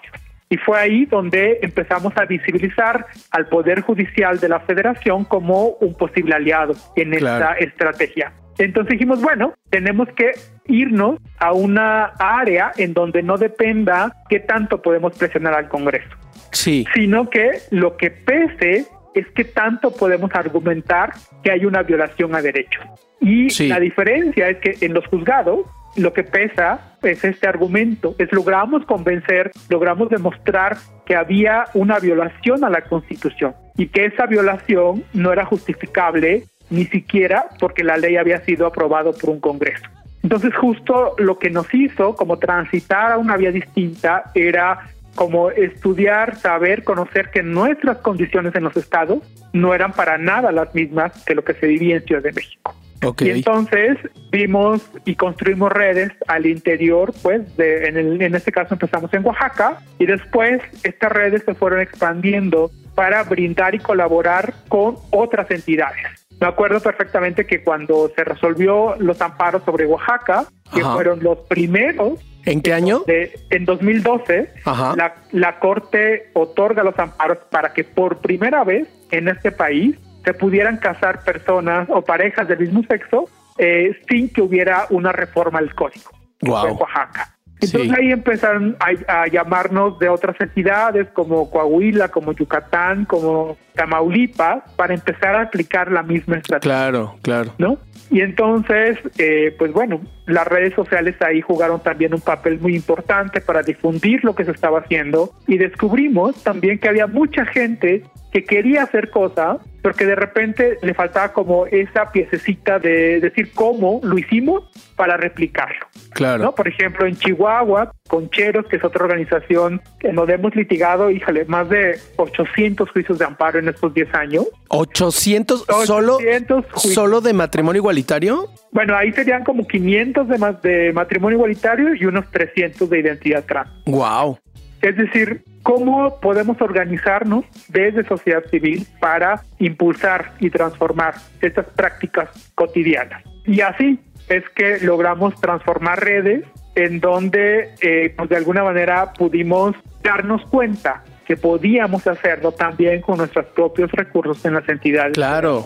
Y 0.50 0.56
fue 0.56 0.78
ahí 0.78 1.04
donde 1.04 1.58
empezamos 1.62 2.12
a 2.16 2.24
visibilizar 2.24 3.06
al 3.30 3.46
Poder 3.48 3.82
Judicial 3.82 4.40
de 4.40 4.48
la 4.48 4.60
Federación 4.60 5.24
como 5.24 5.76
un 5.80 5.94
posible 5.94 6.34
aliado 6.34 6.74
en 6.96 7.14
esta 7.14 7.52
estrategia. 7.54 8.32
Entonces 8.58 8.92
dijimos, 8.92 9.20
bueno, 9.22 9.54
tenemos 9.70 10.08
que 10.16 10.32
irnos 10.66 11.20
a 11.38 11.52
una 11.52 12.12
área 12.18 12.72
en 12.76 12.92
donde 12.92 13.22
no 13.22 13.36
dependa 13.36 14.12
qué 14.28 14.40
tanto 14.40 14.82
podemos 14.82 15.16
presionar 15.16 15.54
al 15.54 15.68
Congreso. 15.68 16.08
Sí. 16.50 16.84
Sino 16.94 17.30
que 17.30 17.50
lo 17.70 17.96
que 17.96 18.10
pese 18.10 18.86
es 19.14 19.26
que 19.34 19.44
tanto 19.44 19.92
podemos 19.92 20.34
argumentar 20.34 21.12
que 21.42 21.52
hay 21.52 21.64
una 21.64 21.82
violación 21.82 22.34
a 22.34 22.42
derechos. 22.42 22.84
Y 23.20 23.48
la 23.68 23.80
diferencia 23.80 24.48
es 24.48 24.58
que 24.58 24.84
en 24.84 24.94
los 24.94 25.06
juzgados 25.06 25.66
lo 25.98 26.12
que 26.12 26.22
pesa 26.22 26.96
es 27.02 27.24
este 27.24 27.48
argumento, 27.48 28.14
es 28.18 28.32
logramos 28.32 28.84
convencer, 28.86 29.50
logramos 29.68 30.08
demostrar 30.08 30.76
que 31.04 31.16
había 31.16 31.66
una 31.74 31.98
violación 31.98 32.64
a 32.64 32.70
la 32.70 32.82
Constitución 32.82 33.54
y 33.76 33.88
que 33.88 34.06
esa 34.06 34.26
violación 34.26 35.04
no 35.12 35.32
era 35.32 35.44
justificable 35.44 36.44
ni 36.70 36.84
siquiera 36.84 37.46
porque 37.58 37.82
la 37.82 37.96
ley 37.96 38.16
había 38.16 38.40
sido 38.44 38.66
aprobada 38.66 39.12
por 39.12 39.30
un 39.30 39.40
Congreso. 39.40 39.84
Entonces 40.22 40.54
justo 40.54 41.14
lo 41.18 41.38
que 41.38 41.50
nos 41.50 41.72
hizo 41.74 42.14
como 42.14 42.38
transitar 42.38 43.12
a 43.12 43.18
una 43.18 43.36
vía 43.36 43.50
distinta 43.50 44.30
era 44.34 44.90
como 45.14 45.50
estudiar, 45.50 46.36
saber, 46.36 46.84
conocer 46.84 47.30
que 47.30 47.42
nuestras 47.42 47.98
condiciones 47.98 48.54
en 48.54 48.64
los 48.64 48.76
estados 48.76 49.20
no 49.52 49.74
eran 49.74 49.92
para 49.92 50.16
nada 50.16 50.52
las 50.52 50.72
mismas 50.74 51.24
que 51.24 51.34
lo 51.34 51.42
que 51.42 51.54
se 51.54 51.66
vivía 51.66 51.96
en 51.96 52.04
Ciudad 52.04 52.22
de 52.22 52.32
México. 52.32 52.74
Y 53.20 53.30
entonces 53.30 53.96
vimos 54.30 54.82
y 55.04 55.14
construimos 55.14 55.72
redes 55.72 56.12
al 56.26 56.46
interior, 56.46 57.12
pues, 57.22 57.56
de, 57.56 57.86
en, 57.86 57.96
el, 57.96 58.20
en 58.20 58.34
este 58.34 58.50
caso 58.50 58.74
empezamos 58.74 59.12
en 59.14 59.24
Oaxaca 59.24 59.80
y 59.98 60.06
después 60.06 60.60
estas 60.82 61.12
redes 61.12 61.42
se 61.44 61.54
fueron 61.54 61.80
expandiendo 61.80 62.70
para 62.94 63.22
brindar 63.22 63.74
y 63.74 63.78
colaborar 63.78 64.54
con 64.68 64.96
otras 65.10 65.50
entidades. 65.50 66.26
Me 66.40 66.46
acuerdo 66.46 66.80
perfectamente 66.80 67.46
que 67.46 67.62
cuando 67.62 68.10
se 68.14 68.24
resolvió 68.24 68.96
los 68.98 69.20
amparos 69.20 69.62
sobre 69.64 69.86
Oaxaca, 69.86 70.46
que 70.72 70.82
fueron 70.82 71.22
los 71.22 71.38
primeros. 71.48 72.20
¿En 72.44 72.62
qué 72.62 72.72
año? 72.72 73.02
en 73.06 73.64
2012, 73.64 74.52
la, 74.64 75.16
la 75.32 75.58
Corte 75.58 76.30
otorga 76.34 76.82
los 76.82 76.98
amparos 76.98 77.38
para 77.50 77.72
que 77.72 77.84
por 77.84 78.18
primera 78.18 78.64
vez 78.64 78.88
en 79.10 79.28
este 79.28 79.52
país 79.52 79.96
se 80.28 80.34
pudieran 80.34 80.76
casar 80.76 81.24
personas 81.24 81.88
o 81.88 82.02
parejas 82.02 82.46
del 82.48 82.58
mismo 82.58 82.82
sexo 82.86 83.30
eh, 83.56 83.96
sin 84.10 84.28
que 84.28 84.42
hubiera 84.42 84.84
una 84.90 85.10
reforma 85.10 85.58
al 85.58 85.74
código 85.74 86.10
Wow. 86.42 86.66
en 86.68 86.76
Oaxaca. 86.76 87.34
Entonces 87.60 87.88
Sí. 87.90 87.94
ahí 87.98 88.12
empezaron 88.12 88.76
a, 88.78 89.22
a 89.22 89.26
llamarnos 89.26 89.98
de 89.98 90.08
otras 90.10 90.36
entidades 90.40 91.08
como 91.14 91.50
Coahuila, 91.50 92.08
como 92.08 92.32
Yucatán, 92.32 93.06
como 93.06 93.56
Tamaulipas, 93.74 94.62
para 94.76 94.92
empezar 94.94 95.34
a 95.34 95.42
aplicar 95.42 95.90
la 95.90 96.02
misma 96.02 96.36
estrategia. 96.36 96.60
Claro, 96.76 97.16
claro. 97.22 97.54
¿no? 97.58 97.78
Y 98.10 98.20
entonces, 98.20 98.98
eh, 99.18 99.54
pues 99.58 99.72
bueno, 99.72 100.00
las 100.26 100.46
redes 100.46 100.74
sociales 100.74 101.16
ahí 101.20 101.40
jugaron 101.40 101.80
también 101.82 102.14
un 102.14 102.20
papel 102.20 102.60
muy 102.60 102.76
importante 102.76 103.40
para 103.40 103.62
difundir 103.62 104.24
lo 104.24 104.34
que 104.34 104.44
se 104.44 104.52
estaba 104.52 104.80
haciendo 104.80 105.30
y 105.46 105.56
descubrimos 105.58 106.42
también 106.44 106.78
que 106.78 106.88
había 106.88 107.06
mucha 107.06 107.44
gente 107.46 108.04
que 108.32 108.44
quería 108.44 108.82
hacer 108.84 109.10
cosas, 109.10 109.56
pero 109.88 109.96
que 109.96 110.04
de 110.04 110.16
repente 110.16 110.76
le 110.82 110.92
faltaba 110.92 111.32
como 111.32 111.64
esa 111.66 112.12
piececita 112.12 112.78
de 112.78 113.20
decir 113.20 113.52
cómo 113.54 114.00
lo 114.02 114.18
hicimos 114.18 114.64
para 114.96 115.16
replicarlo. 115.16 115.86
Claro. 116.10 116.44
¿no? 116.44 116.54
Por 116.54 116.68
ejemplo, 116.68 117.06
en 117.06 117.16
Chihuahua, 117.16 117.90
Concheros, 118.06 118.66
que 118.66 118.76
es 118.76 118.84
otra 118.84 119.04
organización 119.04 119.80
que 119.98 120.12
nos 120.12 120.28
hemos 120.28 120.54
litigado, 120.54 121.10
híjole, 121.10 121.46
más 121.46 121.70
de 121.70 121.98
800 122.16 122.90
juicios 122.90 123.18
de 123.18 123.24
amparo 123.24 123.58
en 123.60 123.68
estos 123.68 123.94
10 123.94 124.14
años. 124.14 124.44
800 124.68 125.64
solo 125.86 126.16
800 126.16 126.64
juicios. 126.72 126.94
solo 126.94 127.20
de 127.22 127.32
matrimonio 127.32 127.78
igualitario? 127.80 128.46
Bueno, 128.72 128.94
ahí 128.94 129.10
serían 129.12 129.42
como 129.44 129.66
500 129.66 130.28
de, 130.28 130.36
ma- 130.38 130.52
de 130.52 130.92
matrimonio 130.92 131.36
igualitario 131.38 131.94
y 131.94 132.04
unos 132.04 132.30
300 132.30 132.90
de 132.90 132.98
identidad 133.00 133.44
trans. 133.46 133.70
Wow. 133.86 134.38
Es 134.80 134.96
decir, 134.96 135.42
¿cómo 135.62 136.20
podemos 136.20 136.60
organizarnos 136.60 137.44
desde 137.68 138.04
sociedad 138.04 138.44
civil 138.50 138.86
para 139.00 139.42
impulsar 139.58 140.32
y 140.40 140.50
transformar 140.50 141.14
estas 141.40 141.66
prácticas 141.66 142.28
cotidianas? 142.54 143.22
Y 143.44 143.60
así 143.60 143.98
es 144.28 144.44
que 144.54 144.78
logramos 144.80 145.34
transformar 145.40 146.04
redes 146.04 146.44
en 146.74 147.00
donde, 147.00 147.74
eh, 147.80 148.14
pues 148.16 148.28
de 148.28 148.36
alguna 148.36 148.62
manera, 148.62 149.12
pudimos 149.12 149.74
darnos 150.02 150.42
cuenta 150.46 151.02
que 151.26 151.36
podíamos 151.36 152.06
hacerlo 152.06 152.52
también 152.52 153.00
con 153.00 153.18
nuestros 153.18 153.46
propios 153.46 153.90
recursos 153.92 154.44
en 154.44 154.54
las 154.54 154.68
entidades. 154.68 155.14
Claro. 155.14 155.64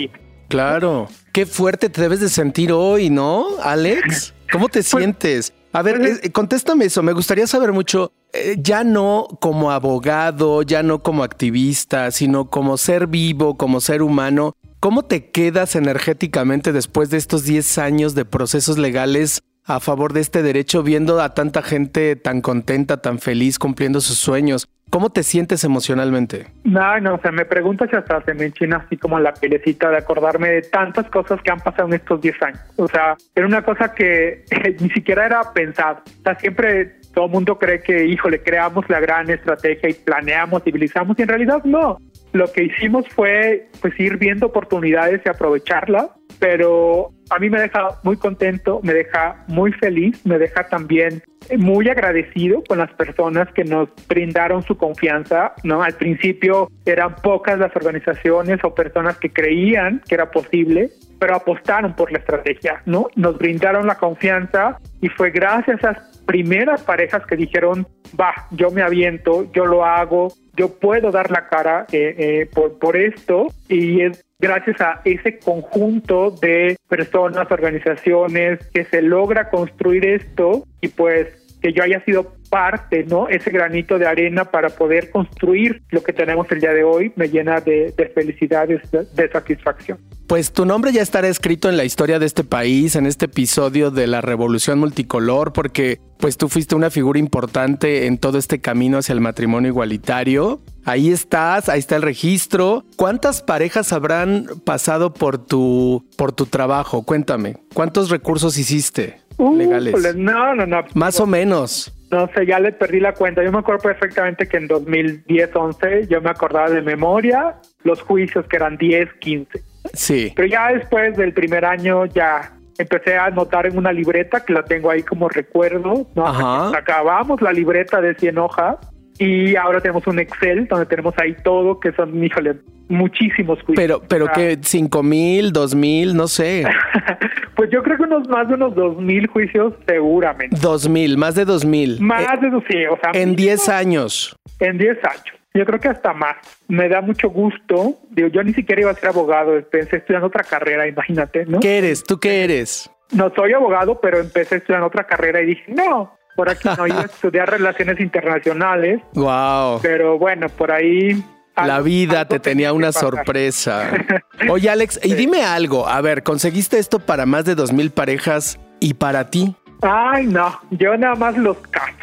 Claro. 0.48 1.08
Qué 1.32 1.46
fuerte 1.46 1.88
te 1.88 2.00
debes 2.02 2.20
de 2.20 2.28
sentir 2.28 2.72
hoy, 2.72 3.08
¿no, 3.08 3.46
Alex? 3.62 4.34
¿Cómo 4.50 4.68
te 4.68 4.82
sientes? 4.82 5.52
A 5.72 5.80
ver, 5.80 5.98
pues, 5.98 6.20
eh, 6.22 6.30
contéstame 6.30 6.84
eso. 6.86 7.02
Me 7.02 7.12
gustaría 7.12 7.46
saber 7.46 7.72
mucho, 7.72 8.12
ya 8.58 8.84
no 8.84 9.26
como 9.40 9.70
abogado, 9.70 10.62
ya 10.62 10.82
no 10.82 11.02
como 11.02 11.22
activista, 11.22 12.10
sino 12.10 12.48
como 12.50 12.78
ser 12.78 13.06
vivo, 13.06 13.56
como 13.56 13.80
ser 13.80 14.02
humano. 14.02 14.54
¿Cómo 14.80 15.04
te 15.04 15.30
quedas 15.30 15.76
energéticamente 15.76 16.72
después 16.72 17.10
de 17.10 17.18
estos 17.18 17.44
10 17.44 17.78
años 17.78 18.14
de 18.14 18.24
procesos 18.24 18.78
legales 18.78 19.42
a 19.64 19.80
favor 19.80 20.12
de 20.12 20.20
este 20.20 20.42
derecho, 20.42 20.82
viendo 20.82 21.20
a 21.20 21.34
tanta 21.34 21.62
gente 21.62 22.16
tan 22.16 22.40
contenta, 22.40 23.00
tan 23.00 23.18
feliz, 23.18 23.58
cumpliendo 23.58 24.00
sus 24.00 24.18
sueños? 24.18 24.68
¿Cómo 24.90 25.08
te 25.08 25.22
sientes 25.22 25.64
emocionalmente? 25.64 26.48
No, 26.64 27.00
no, 27.00 27.14
o 27.14 27.20
sea, 27.20 27.32
me 27.32 27.46
preguntas 27.46 27.88
y 27.90 27.96
hasta 27.96 28.22
se 28.24 28.34
me 28.34 28.44
enchina 28.44 28.76
así 28.84 28.98
como 28.98 29.18
la 29.18 29.32
pielecita 29.32 29.88
de 29.88 29.96
acordarme 29.96 30.50
de 30.50 30.62
tantas 30.62 31.08
cosas 31.08 31.40
que 31.40 31.50
han 31.50 31.60
pasado 31.60 31.88
en 31.88 31.94
estos 31.94 32.20
10 32.20 32.42
años. 32.42 32.60
O 32.76 32.86
sea, 32.86 33.16
era 33.34 33.46
una 33.46 33.62
cosa 33.62 33.94
que 33.94 34.44
ni 34.80 34.90
siquiera 34.90 35.24
era 35.24 35.40
pensado. 35.54 36.02
O 36.04 36.22
sea, 36.22 36.34
siempre 36.38 37.00
todo 37.14 37.26
el 37.26 37.30
mundo 37.30 37.58
cree 37.58 37.80
que, 37.82 38.04
híjole, 38.04 38.42
creamos 38.42 38.84
la 38.90 39.00
gran 39.00 39.30
estrategia 39.30 39.88
y 39.88 39.94
planeamos, 39.94 40.62
civilizamos, 40.62 41.18
y 41.18 41.22
en 41.22 41.28
realidad 41.28 41.64
no. 41.64 41.98
Lo 42.32 42.50
que 42.50 42.64
hicimos 42.64 43.06
fue 43.08 43.68
pues 43.80 43.98
ir 43.98 44.16
viendo 44.16 44.46
oportunidades 44.46 45.20
y 45.24 45.28
aprovecharlas, 45.28 46.08
pero 46.42 47.12
a 47.30 47.38
mí 47.38 47.48
me 47.50 47.60
deja 47.60 48.00
muy 48.02 48.16
contento, 48.16 48.80
me 48.82 48.92
deja 48.92 49.44
muy 49.46 49.72
feliz, 49.74 50.26
me 50.26 50.38
deja 50.38 50.66
también 50.66 51.22
muy 51.56 51.88
agradecido 51.88 52.64
con 52.66 52.78
las 52.78 52.92
personas 52.94 53.46
que 53.52 53.62
nos 53.62 53.90
brindaron 54.08 54.64
su 54.64 54.76
confianza, 54.76 55.52
¿no? 55.62 55.84
Al 55.84 55.92
principio 55.92 56.68
eran 56.84 57.14
pocas 57.14 57.60
las 57.60 57.74
organizaciones 57.76 58.58
o 58.64 58.74
personas 58.74 59.18
que 59.18 59.32
creían 59.32 60.02
que 60.08 60.16
era 60.16 60.32
posible, 60.32 60.90
pero 61.20 61.36
apostaron 61.36 61.94
por 61.94 62.10
la 62.10 62.18
estrategia, 62.18 62.82
¿no? 62.86 63.06
Nos 63.14 63.38
brindaron 63.38 63.86
la 63.86 63.98
confianza 63.98 64.78
y 65.00 65.10
fue 65.10 65.30
gracias 65.30 65.84
a 65.84 65.90
esas 65.92 66.18
primeras 66.26 66.82
parejas 66.82 67.24
que 67.24 67.36
dijeron, 67.36 67.86
va, 68.20 68.34
yo 68.50 68.72
me 68.72 68.82
aviento, 68.82 69.46
yo 69.52 69.64
lo 69.64 69.84
hago, 69.84 70.32
yo 70.56 70.76
puedo 70.80 71.12
dar 71.12 71.30
la 71.30 71.48
cara 71.48 71.86
eh, 71.92 72.16
eh, 72.18 72.50
por, 72.52 72.80
por 72.80 72.96
esto 72.96 73.46
y 73.68 74.02
es 74.02 74.24
gracias 74.42 74.80
a 74.80 75.00
ese 75.04 75.38
conjunto 75.38 76.32
de 76.32 76.76
personas, 76.88 77.50
organizaciones, 77.50 78.58
que 78.74 78.84
se 78.84 79.00
logra 79.00 79.48
construir 79.48 80.04
esto 80.04 80.64
y 80.80 80.88
pues 80.88 81.28
que 81.62 81.72
yo 81.72 81.84
haya 81.84 82.04
sido 82.04 82.34
parte, 82.52 83.06
¿no? 83.08 83.28
Ese 83.30 83.50
granito 83.50 83.98
de 83.98 84.06
arena 84.06 84.44
para 84.44 84.68
poder 84.68 85.08
construir 85.10 85.82
lo 85.88 86.02
que 86.02 86.12
tenemos 86.12 86.46
el 86.50 86.60
día 86.60 86.74
de 86.74 86.84
hoy 86.84 87.10
me 87.16 87.30
llena 87.30 87.62
de, 87.62 87.94
de 87.96 88.08
felicidad, 88.10 88.68
de, 88.68 88.78
de 89.14 89.30
satisfacción. 89.30 89.98
Pues 90.26 90.52
tu 90.52 90.66
nombre 90.66 90.92
ya 90.92 91.00
estará 91.00 91.28
escrito 91.28 91.70
en 91.70 91.78
la 91.78 91.84
historia 91.84 92.18
de 92.18 92.26
este 92.26 92.44
país, 92.44 92.94
en 92.94 93.06
este 93.06 93.24
episodio 93.24 93.90
de 93.90 94.06
la 94.06 94.20
revolución 94.20 94.78
multicolor, 94.78 95.54
porque 95.54 95.98
pues 96.18 96.36
tú 96.36 96.50
fuiste 96.50 96.74
una 96.74 96.90
figura 96.90 97.18
importante 97.18 98.06
en 98.06 98.18
todo 98.18 98.36
este 98.36 98.60
camino 98.60 98.98
hacia 98.98 99.14
el 99.14 99.22
matrimonio 99.22 99.68
igualitario. 99.68 100.60
Ahí 100.84 101.10
estás, 101.10 101.70
ahí 101.70 101.78
está 101.78 101.96
el 101.96 102.02
registro. 102.02 102.84
¿Cuántas 102.96 103.40
parejas 103.40 103.94
habrán 103.94 104.44
pasado 104.66 105.14
por 105.14 105.38
tu 105.38 106.04
por 106.18 106.32
tu 106.32 106.44
trabajo? 106.44 107.02
Cuéntame. 107.02 107.56
¿Cuántos 107.72 108.10
recursos 108.10 108.58
hiciste 108.58 109.20
legales? 109.38 109.94
Uh, 109.94 110.18
no, 110.18 110.54
no, 110.54 110.66
no. 110.66 110.84
Más 110.92 111.18
o 111.18 111.26
menos. 111.26 111.94
No 112.12 112.28
sé, 112.34 112.44
ya 112.44 112.60
le 112.60 112.72
perdí 112.72 113.00
la 113.00 113.14
cuenta. 113.14 113.42
Yo 113.42 113.50
me 113.50 113.60
acuerdo 113.60 113.82
perfectamente 113.82 114.46
que 114.46 114.58
en 114.58 114.68
2010-11 114.68 116.08
yo 116.08 116.20
me 116.20 116.28
acordaba 116.28 116.68
de 116.68 116.82
memoria 116.82 117.56
los 117.84 118.02
juicios 118.02 118.46
que 118.46 118.56
eran 118.56 118.76
10, 118.76 119.14
15. 119.14 119.62
Sí. 119.94 120.32
Pero 120.36 120.46
ya 120.46 120.72
después 120.72 121.16
del 121.16 121.32
primer 121.32 121.64
año 121.64 122.04
ya 122.04 122.52
empecé 122.76 123.16
a 123.16 123.26
anotar 123.26 123.66
en 123.66 123.78
una 123.78 123.92
libreta 123.92 124.44
que 124.44 124.52
la 124.52 124.62
tengo 124.62 124.90
ahí 124.90 125.02
como 125.02 125.30
recuerdo. 125.30 126.06
¿no? 126.14 126.26
Ajá. 126.26 126.76
Acabamos 126.76 127.40
la 127.40 127.50
libreta 127.50 128.02
de 128.02 128.14
100 128.14 128.38
hojas 128.38 128.76
y 129.18 129.56
ahora 129.56 129.80
tenemos 129.80 130.06
un 130.06 130.18
Excel 130.18 130.66
donde 130.66 130.86
tenemos 130.86 131.14
ahí 131.18 131.36
todo, 131.44 131.78
que 131.78 131.92
son, 131.92 132.22
híjole, 132.22 132.56
muchísimos 132.88 133.58
juicios. 133.62 133.76
Pero, 133.76 134.02
pero 134.08 134.26
sea, 134.26 134.34
que 134.34 134.58
cinco 134.62 135.02
mil, 135.02 135.52
dos 135.52 135.74
mil, 135.74 136.14
no 136.14 136.28
sé. 136.28 136.64
pues 137.56 137.70
yo 137.70 137.82
creo 137.82 137.96
que 137.96 138.02
unos 138.04 138.28
más 138.28 138.48
de 138.48 138.54
unos 138.54 138.74
2.000 138.74 139.28
juicios 139.28 139.74
seguramente. 139.86 140.56
Dos 140.60 140.88
mil, 140.88 141.16
más 141.16 141.34
de 141.34 141.44
dos 141.44 141.64
mil. 141.64 142.00
Más 142.00 142.40
de 142.40 142.48
eso, 142.48 142.62
sí, 142.68 142.84
o 142.86 142.98
sea, 143.00 143.20
En 143.20 143.36
10 143.36 143.68
años. 143.68 144.36
En 144.60 144.78
10 144.78 144.98
años. 145.04 145.42
Yo 145.54 145.66
creo 145.66 145.80
que 145.80 145.88
hasta 145.88 146.14
más. 146.14 146.36
Me 146.68 146.88
da 146.88 147.02
mucho 147.02 147.28
gusto. 147.28 147.98
Digo, 148.10 148.28
yo 148.28 148.42
ni 148.42 148.54
siquiera 148.54 148.82
iba 148.82 148.90
a 148.90 148.94
ser 148.94 149.10
abogado. 149.10 149.56
Empecé 149.56 149.96
estudiando 149.96 150.28
otra 150.28 150.44
carrera, 150.44 150.88
imagínate, 150.88 151.44
¿no? 151.46 151.60
¿Qué 151.60 151.78
eres? 151.78 152.04
¿Tú 152.04 152.18
qué 152.18 152.44
eres? 152.44 152.90
No 153.12 153.30
soy 153.34 153.52
abogado, 153.52 154.00
pero 154.00 154.18
empecé 154.18 154.56
estudiando 154.56 154.86
otra 154.86 155.04
carrera 155.04 155.42
y 155.42 155.46
dije, 155.46 155.64
no, 155.68 156.16
por 156.36 156.48
aquí 156.48 156.68
no 156.76 156.86
iba 156.86 157.00
a 157.00 157.04
estudiar 157.06 157.50
relaciones 157.50 158.00
internacionales. 158.00 159.00
Wow. 159.14 159.80
Pero 159.82 160.18
bueno, 160.18 160.48
por 160.48 160.72
ahí... 160.72 161.22
La 161.54 161.80
vida 161.80 162.26
te 162.26 162.40
tenía 162.40 162.72
una 162.72 162.92
sorpresa. 162.92 163.90
Oye, 164.48 164.70
Alex, 164.70 164.98
y 165.02 165.12
dime 165.12 165.44
algo. 165.44 165.86
A 165.86 166.00
ver, 166.00 166.22
¿conseguiste 166.22 166.78
esto 166.78 166.98
para 166.98 167.26
más 167.26 167.44
de 167.44 167.54
dos 167.54 167.74
mil 167.74 167.90
parejas 167.90 168.58
y 168.80 168.94
para 168.94 169.28
ti? 169.28 169.54
Ay, 169.82 170.26
no, 170.28 170.58
yo 170.70 170.96
nada 170.96 171.14
más 171.14 171.36
los 171.36 171.58
caso. 171.68 171.94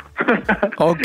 Ok. 0.77 1.01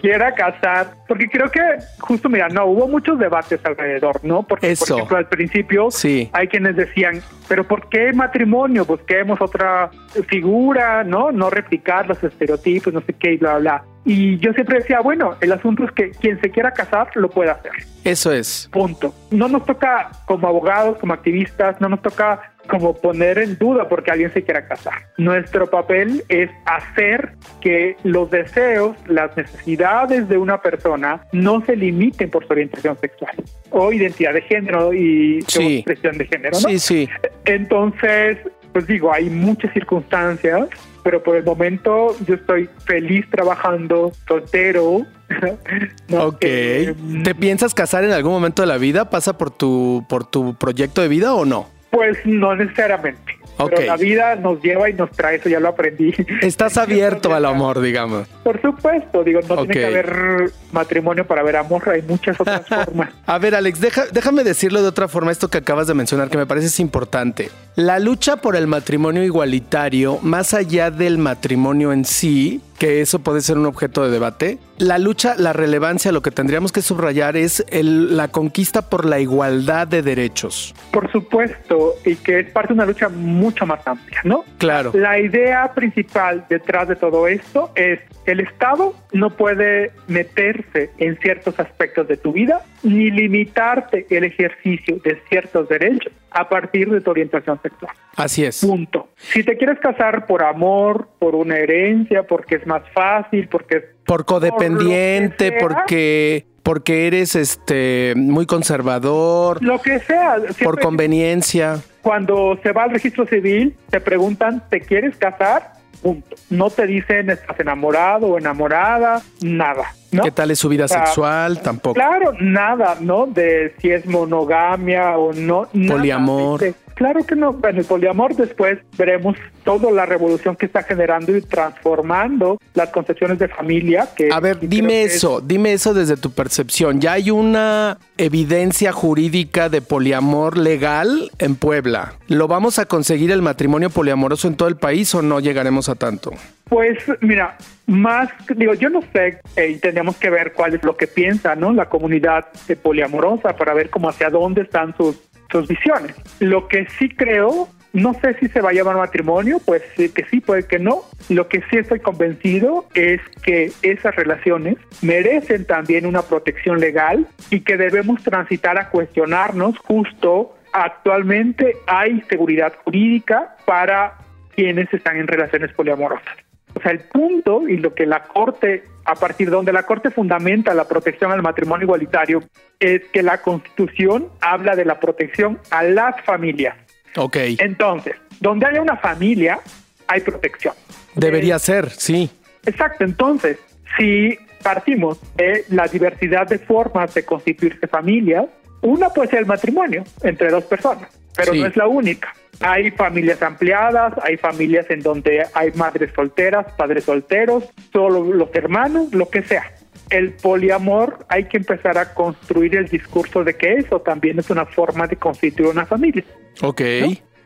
quiera 0.00 0.34
casar, 0.34 0.88
porque 1.06 1.28
creo 1.28 1.50
que 1.50 1.60
justo 2.00 2.28
mira, 2.28 2.48
no 2.48 2.66
hubo 2.66 2.88
muchos 2.88 3.18
debates 3.18 3.60
alrededor, 3.64 4.20
¿no? 4.24 4.42
Porque 4.42 4.72
Eso. 4.72 4.86
por 4.86 4.96
ejemplo 4.96 5.16
al 5.18 5.28
principio 5.28 5.90
Sí. 5.90 6.28
hay 6.32 6.48
quienes 6.48 6.76
decían, 6.76 7.20
pero 7.48 7.64
¿por 7.64 7.88
qué 7.88 8.12
matrimonio? 8.12 8.84
Busquemos 8.84 9.40
otra 9.40 9.90
figura, 10.28 11.04
¿no? 11.04 11.30
No 11.32 11.50
replicar 11.50 12.06
los 12.08 12.22
estereotipos, 12.22 12.92
no 12.92 13.00
sé 13.02 13.12
qué 13.14 13.34
y 13.34 13.36
bla 13.36 13.58
bla. 13.58 13.84
Y 14.06 14.38
yo 14.38 14.52
siempre 14.52 14.80
decía, 14.80 15.00
bueno, 15.00 15.34
el 15.40 15.50
asunto 15.52 15.84
es 15.84 15.90
que 15.92 16.10
quien 16.10 16.38
se 16.40 16.50
quiera 16.50 16.72
casar 16.72 17.08
lo 17.14 17.30
puede 17.30 17.50
hacer. 17.50 17.72
Eso 18.04 18.32
es. 18.32 18.68
Punto. 18.70 19.14
No 19.30 19.48
nos 19.48 19.64
toca 19.64 20.10
como 20.26 20.46
abogados, 20.46 20.98
como 20.98 21.14
activistas, 21.14 21.80
no 21.80 21.88
nos 21.88 22.02
toca 22.02 22.52
como 22.68 22.94
poner 22.94 23.38
en 23.38 23.58
duda 23.58 23.88
porque 23.88 24.10
alguien 24.10 24.32
se 24.32 24.42
quiera 24.42 24.66
casar. 24.66 24.94
Nuestro 25.18 25.68
papel 25.70 26.24
es 26.28 26.50
hacer 26.66 27.32
que 27.60 27.96
los 28.04 28.30
deseos, 28.30 28.96
las 29.06 29.36
necesidades 29.36 30.28
de 30.28 30.38
una 30.38 30.60
persona 30.62 31.26
no 31.32 31.64
se 31.64 31.76
limiten 31.76 32.30
por 32.30 32.46
su 32.46 32.52
orientación 32.52 32.96
sexual 33.00 33.34
o 33.70 33.92
identidad 33.92 34.32
de 34.34 34.42
género 34.42 34.92
y 34.92 35.42
Sí. 35.48 35.76
expresión 35.78 36.18
de 36.18 36.26
género. 36.26 36.58
¿no? 36.62 36.68
Sí, 36.68 36.78
sí. 36.78 37.08
Entonces, 37.44 38.38
pues 38.72 38.86
digo, 38.86 39.12
hay 39.12 39.30
muchas 39.30 39.72
circunstancias, 39.72 40.68
pero 41.02 41.22
por 41.22 41.36
el 41.36 41.44
momento 41.44 42.16
yo 42.26 42.34
estoy 42.34 42.68
feliz 42.86 43.24
trabajando 43.30 44.12
soltero, 44.26 45.02
No, 46.08 46.26
ok. 46.26 46.36
eh, 46.42 46.94
¿Te 47.24 47.34
piensas 47.34 47.74
casar 47.74 48.04
en 48.04 48.12
algún 48.12 48.32
momento 48.32 48.62
de 48.62 48.68
la 48.68 48.78
vida? 48.78 49.10
¿Pasa 49.10 49.36
por 49.38 49.50
tu, 49.50 50.04
por 50.08 50.24
tu 50.28 50.54
proyecto 50.56 51.00
de 51.02 51.08
vida 51.08 51.34
o 51.34 51.44
no? 51.44 51.68
Pues 51.94 52.18
no 52.24 52.54
necesariamente. 52.56 53.38
Pero 53.56 53.82
la 53.86 53.96
vida 53.96 54.34
nos 54.34 54.60
lleva 54.60 54.90
y 54.90 54.94
nos 54.94 55.12
trae, 55.12 55.36
eso 55.36 55.48
ya 55.48 55.60
lo 55.60 55.68
aprendí. 55.68 56.12
Estás 56.42 56.76
abierto 56.76 57.32
al 57.32 57.44
amor, 57.44 57.80
digamos. 57.80 58.26
Por 58.42 58.60
supuesto, 58.60 59.22
digo, 59.22 59.40
no 59.48 59.58
tiene 59.58 59.74
que 59.74 59.86
haber 59.86 60.50
matrimonio 60.72 61.24
para 61.24 61.44
ver 61.44 61.54
amor, 61.56 61.88
hay 61.88 62.02
muchas 62.02 62.40
otras 62.40 62.66
formas. 62.84 63.10
A 63.26 63.38
ver, 63.38 63.54
Alex, 63.54 63.80
deja- 63.80 64.06
déjame 64.10 64.42
decirlo 64.42 64.82
de 64.82 64.88
otra 64.88 65.06
forma, 65.06 65.30
esto 65.30 65.48
que 65.50 65.58
acabas 65.58 65.86
de 65.86 65.94
mencionar, 65.94 66.30
que 66.30 66.36
me 66.38 66.46
parece 66.46 66.66
es 66.66 66.80
importante. 66.80 67.48
La 67.76 67.98
lucha 67.98 68.36
por 68.36 68.54
el 68.54 68.68
matrimonio 68.68 69.24
igualitario, 69.24 70.20
más 70.22 70.54
allá 70.54 70.92
del 70.92 71.18
matrimonio 71.18 71.92
en 71.92 72.04
sí, 72.04 72.60
que 72.78 73.00
eso 73.00 73.18
puede 73.18 73.40
ser 73.40 73.58
un 73.58 73.66
objeto 73.66 74.04
de 74.04 74.10
debate, 74.12 74.58
la 74.78 74.98
lucha, 74.98 75.34
la 75.36 75.52
relevancia, 75.52 76.12
lo 76.12 76.22
que 76.22 76.30
tendríamos 76.30 76.70
que 76.70 76.82
subrayar 76.82 77.36
es 77.36 77.64
el- 77.70 78.16
la 78.16 78.28
conquista 78.28 78.88
por 78.88 79.04
la 79.04 79.18
igualdad 79.18 79.88
de 79.88 80.02
derechos. 80.02 80.72
Por 80.92 81.10
supuesto, 81.10 81.94
y 82.04 82.14
que 82.14 82.40
es 82.40 82.50
parte 82.52 82.68
de 82.68 82.74
una 82.74 82.86
lucha 82.86 83.08
mucho 83.08 83.66
más 83.66 83.84
amplia, 83.88 84.20
¿no? 84.22 84.44
Claro. 84.58 84.92
La 84.94 85.18
idea 85.18 85.72
principal 85.74 86.46
detrás 86.48 86.86
de 86.88 86.94
todo 86.94 87.26
esto 87.26 87.72
es 87.74 87.98
el 88.26 88.38
Estado 88.38 88.94
no 89.12 89.30
puede 89.30 89.90
meterse 90.06 90.90
en 90.98 91.18
ciertos 91.18 91.58
aspectos 91.58 92.06
de 92.06 92.16
tu 92.18 92.32
vida 92.32 92.62
ni 92.84 93.10
limitarte 93.10 94.06
el 94.10 94.24
ejercicio 94.24 94.98
de 95.02 95.20
ciertos 95.28 95.68
derechos 95.68 96.12
a 96.30 96.48
partir 96.48 96.90
de 96.90 97.00
tu 97.00 97.10
orientación 97.10 97.60
sexual. 97.62 97.92
Así 98.16 98.44
es. 98.44 98.60
Punto. 98.64 99.08
Si 99.16 99.42
te 99.42 99.56
quieres 99.56 99.78
casar 99.80 100.26
por 100.26 100.42
amor, 100.42 101.08
por 101.18 101.34
una 101.34 101.56
herencia, 101.58 102.22
porque 102.24 102.56
es 102.56 102.66
más 102.66 102.82
fácil, 102.92 103.48
porque 103.48 103.76
es 103.76 103.84
Por 104.04 104.24
codependiente, 104.24 105.52
Por 105.52 105.72
sea. 105.72 105.80
porque, 105.80 106.46
porque 106.62 107.06
eres 107.06 107.34
este 107.36 108.14
muy 108.16 108.46
conservador, 108.46 109.62
lo 109.62 109.80
que 109.80 109.98
sea. 110.00 110.36
por 110.62 110.80
conveniencia. 110.80 111.78
Cuando 112.02 112.58
se 112.62 112.72
va 112.72 112.84
al 112.84 112.90
registro 112.90 113.26
civil, 113.26 113.74
te 113.90 114.00
preguntan, 114.00 114.62
¿te 114.68 114.80
quieres 114.80 115.16
casar? 115.16 115.73
Punto. 116.04 116.36
No 116.50 116.68
te 116.68 116.86
dicen, 116.86 117.30
¿estás 117.30 117.58
enamorado 117.58 118.26
o 118.26 118.38
enamorada? 118.38 119.22
Nada. 119.40 119.84
¿no? 120.12 120.22
¿Qué 120.22 120.30
tal 120.30 120.50
es 120.50 120.58
su 120.58 120.68
vida 120.68 120.84
O 120.84 120.88
sea, 120.88 121.06
sexual? 121.06 121.62
Tampoco. 121.62 121.94
Claro, 121.94 122.34
nada, 122.40 122.98
¿no? 123.00 123.24
De 123.24 123.74
si 123.80 123.90
es 123.90 124.04
monogamia 124.04 125.16
o 125.16 125.32
no. 125.32 125.66
nada. 125.72 125.96
Poliamor. 125.96 126.60
Dice, 126.60 126.74
Claro 126.94 127.24
que 127.24 127.34
no. 127.36 127.58
En 127.68 127.76
el 127.78 127.84
poliamor 127.84 128.34
después 128.36 128.78
veremos 128.96 129.36
toda 129.64 129.90
la 129.90 130.06
revolución 130.06 130.56
que 130.56 130.66
está 130.66 130.82
generando 130.82 131.36
y 131.36 131.40
transformando 131.42 132.58
las 132.74 132.90
concepciones 132.90 133.38
de 133.38 133.48
familia. 133.48 134.08
Que 134.16 134.30
A 134.32 134.40
ver, 134.40 134.58
dime 134.60 135.02
es- 135.04 135.16
eso, 135.16 135.40
dime 135.40 135.72
eso 135.72 135.94
desde 135.94 136.16
tu 136.16 136.30
percepción. 136.30 137.00
¿Ya 137.00 137.12
hay 137.12 137.30
una 137.30 137.98
evidencia 138.16 138.92
jurídica 138.92 139.68
de 139.68 139.80
poliamor 139.82 140.56
legal 140.56 141.30
en 141.38 141.56
Puebla? 141.56 142.14
¿Lo 142.28 142.48
vamos 142.48 142.78
a 142.78 142.86
conseguir 142.86 143.30
el 143.30 143.42
matrimonio 143.42 143.90
poliamoroso 143.90 144.48
en 144.48 144.56
todo 144.56 144.68
el 144.68 144.76
país 144.76 145.14
o 145.14 145.22
no 145.22 145.40
llegaremos 145.40 145.88
a 145.88 145.94
tanto? 145.94 146.32
Pues 146.68 146.98
mira, 147.20 147.56
más, 147.86 148.30
digo, 148.56 148.72
yo 148.74 148.88
no 148.88 149.00
sé, 149.12 149.40
eh, 149.56 149.70
y 149.70 149.78
tendríamos 149.78 150.16
que 150.16 150.30
ver 150.30 150.52
cuál 150.54 150.74
es 150.74 150.82
lo 150.82 150.96
que 150.96 151.06
piensa, 151.06 151.54
¿no? 151.54 151.72
La 151.72 151.88
comunidad 151.90 152.46
eh, 152.68 152.76
poliamorosa 152.76 153.54
para 153.56 153.74
ver 153.74 153.90
cómo 153.90 154.08
hacia 154.08 154.30
dónde 154.30 154.62
están 154.62 154.96
sus, 154.96 155.16
sus 155.54 155.68
visiones. 155.68 156.14
Lo 156.40 156.66
que 156.66 156.86
sí 156.98 157.08
creo, 157.08 157.68
no 157.92 158.12
sé 158.14 158.34
si 158.40 158.48
se 158.48 158.60
va 158.60 158.70
a 158.70 158.72
llamar 158.72 158.96
matrimonio, 158.96 159.60
pues 159.64 159.82
que 159.96 160.24
sí, 160.30 160.40
puede 160.40 160.64
que 160.64 160.80
no. 160.80 161.02
Lo 161.28 161.48
que 161.48 161.62
sí 161.70 161.78
estoy 161.78 162.00
convencido 162.00 162.86
es 162.94 163.20
que 163.42 163.70
esas 163.82 164.16
relaciones 164.16 164.76
merecen 165.00 165.64
también 165.64 166.06
una 166.06 166.22
protección 166.22 166.80
legal 166.80 167.28
y 167.50 167.60
que 167.60 167.76
debemos 167.76 168.22
transitar 168.24 168.78
a 168.78 168.90
cuestionarnos 168.90 169.78
justo 169.78 170.56
actualmente 170.72 171.76
hay 171.86 172.20
seguridad 172.22 172.72
jurídica 172.84 173.54
para 173.64 174.18
quienes 174.56 174.92
están 174.92 175.18
en 175.18 175.28
relaciones 175.28 175.72
poliamorosas. 175.72 176.36
O 176.74 176.80
sea, 176.80 176.90
el 176.90 176.98
punto 176.98 177.68
y 177.68 177.76
lo 177.76 177.94
que 177.94 178.06
la 178.06 178.24
Corte, 178.24 178.82
a 179.04 179.14
partir 179.14 179.48
de 179.50 179.56
donde 179.56 179.72
la 179.72 179.84
Corte 179.84 180.10
fundamenta 180.10 180.74
la 180.74 180.86
protección 180.88 181.30
al 181.32 181.42
matrimonio 181.42 181.84
igualitario, 181.84 182.42
es 182.80 183.02
que 183.12 183.22
la 183.22 183.40
Constitución 183.42 184.28
habla 184.40 184.74
de 184.76 184.84
la 184.84 184.98
protección 185.00 185.58
a 185.70 185.82
las 185.82 186.20
familias. 186.24 186.76
Ok, 187.16 187.36
Entonces, 187.58 188.16
donde 188.40 188.66
haya 188.66 188.82
una 188.82 188.96
familia, 188.96 189.60
hay 190.06 190.20
protección. 190.20 190.74
debería 191.14 191.58
ser, 191.58 191.90
sí. 191.90 192.30
Exacto, 192.66 193.04
entonces, 193.04 193.58
si 193.96 194.36
partimos 194.62 195.18
de 195.36 195.64
la 195.68 195.86
diversidad 195.86 196.46
de 196.48 196.58
formas 196.58 197.12
de 197.14 197.24
constituirse 197.24 197.86
familias, 197.86 198.46
una 198.84 199.08
puede 199.10 199.30
ser 199.30 199.40
el 199.40 199.46
matrimonio 199.46 200.04
entre 200.22 200.50
dos 200.50 200.64
personas, 200.64 201.08
pero 201.36 201.52
Sí. 201.52 201.60
no 201.60 201.66
es 201.66 201.76
la 201.76 201.86
única. 201.88 202.32
Hay 202.60 202.90
familias 202.92 203.42
ampliadas, 203.42 204.14
hay 204.22 204.36
familias 204.36 204.86
en 204.90 205.00
donde 205.00 205.44
hay 205.54 205.72
madres 205.72 206.10
solteras, 206.14 206.66
padres 206.76 207.04
solteros, 207.04 207.64
solo 207.92 208.22
los 208.32 208.54
hermanos, 208.54 209.12
lo 209.12 209.28
que 209.28 209.42
sea. 209.42 209.72
El 210.10 210.34
poliamor 210.34 211.18
hay 211.28 211.44
que 211.44 211.56
empezar 211.56 211.98
a 211.98 212.14
construir 212.14 212.76
el 212.76 212.86
discurso 212.88 213.42
de 213.42 213.54
que 213.56 213.72
eso 213.74 214.00
también 214.00 214.38
es 214.38 214.50
una 214.50 214.66
forma 214.66 215.06
de 215.08 215.16
constituir 215.16 215.70
una 215.70 215.86
familia 215.86 216.22
Ok. 216.62 216.82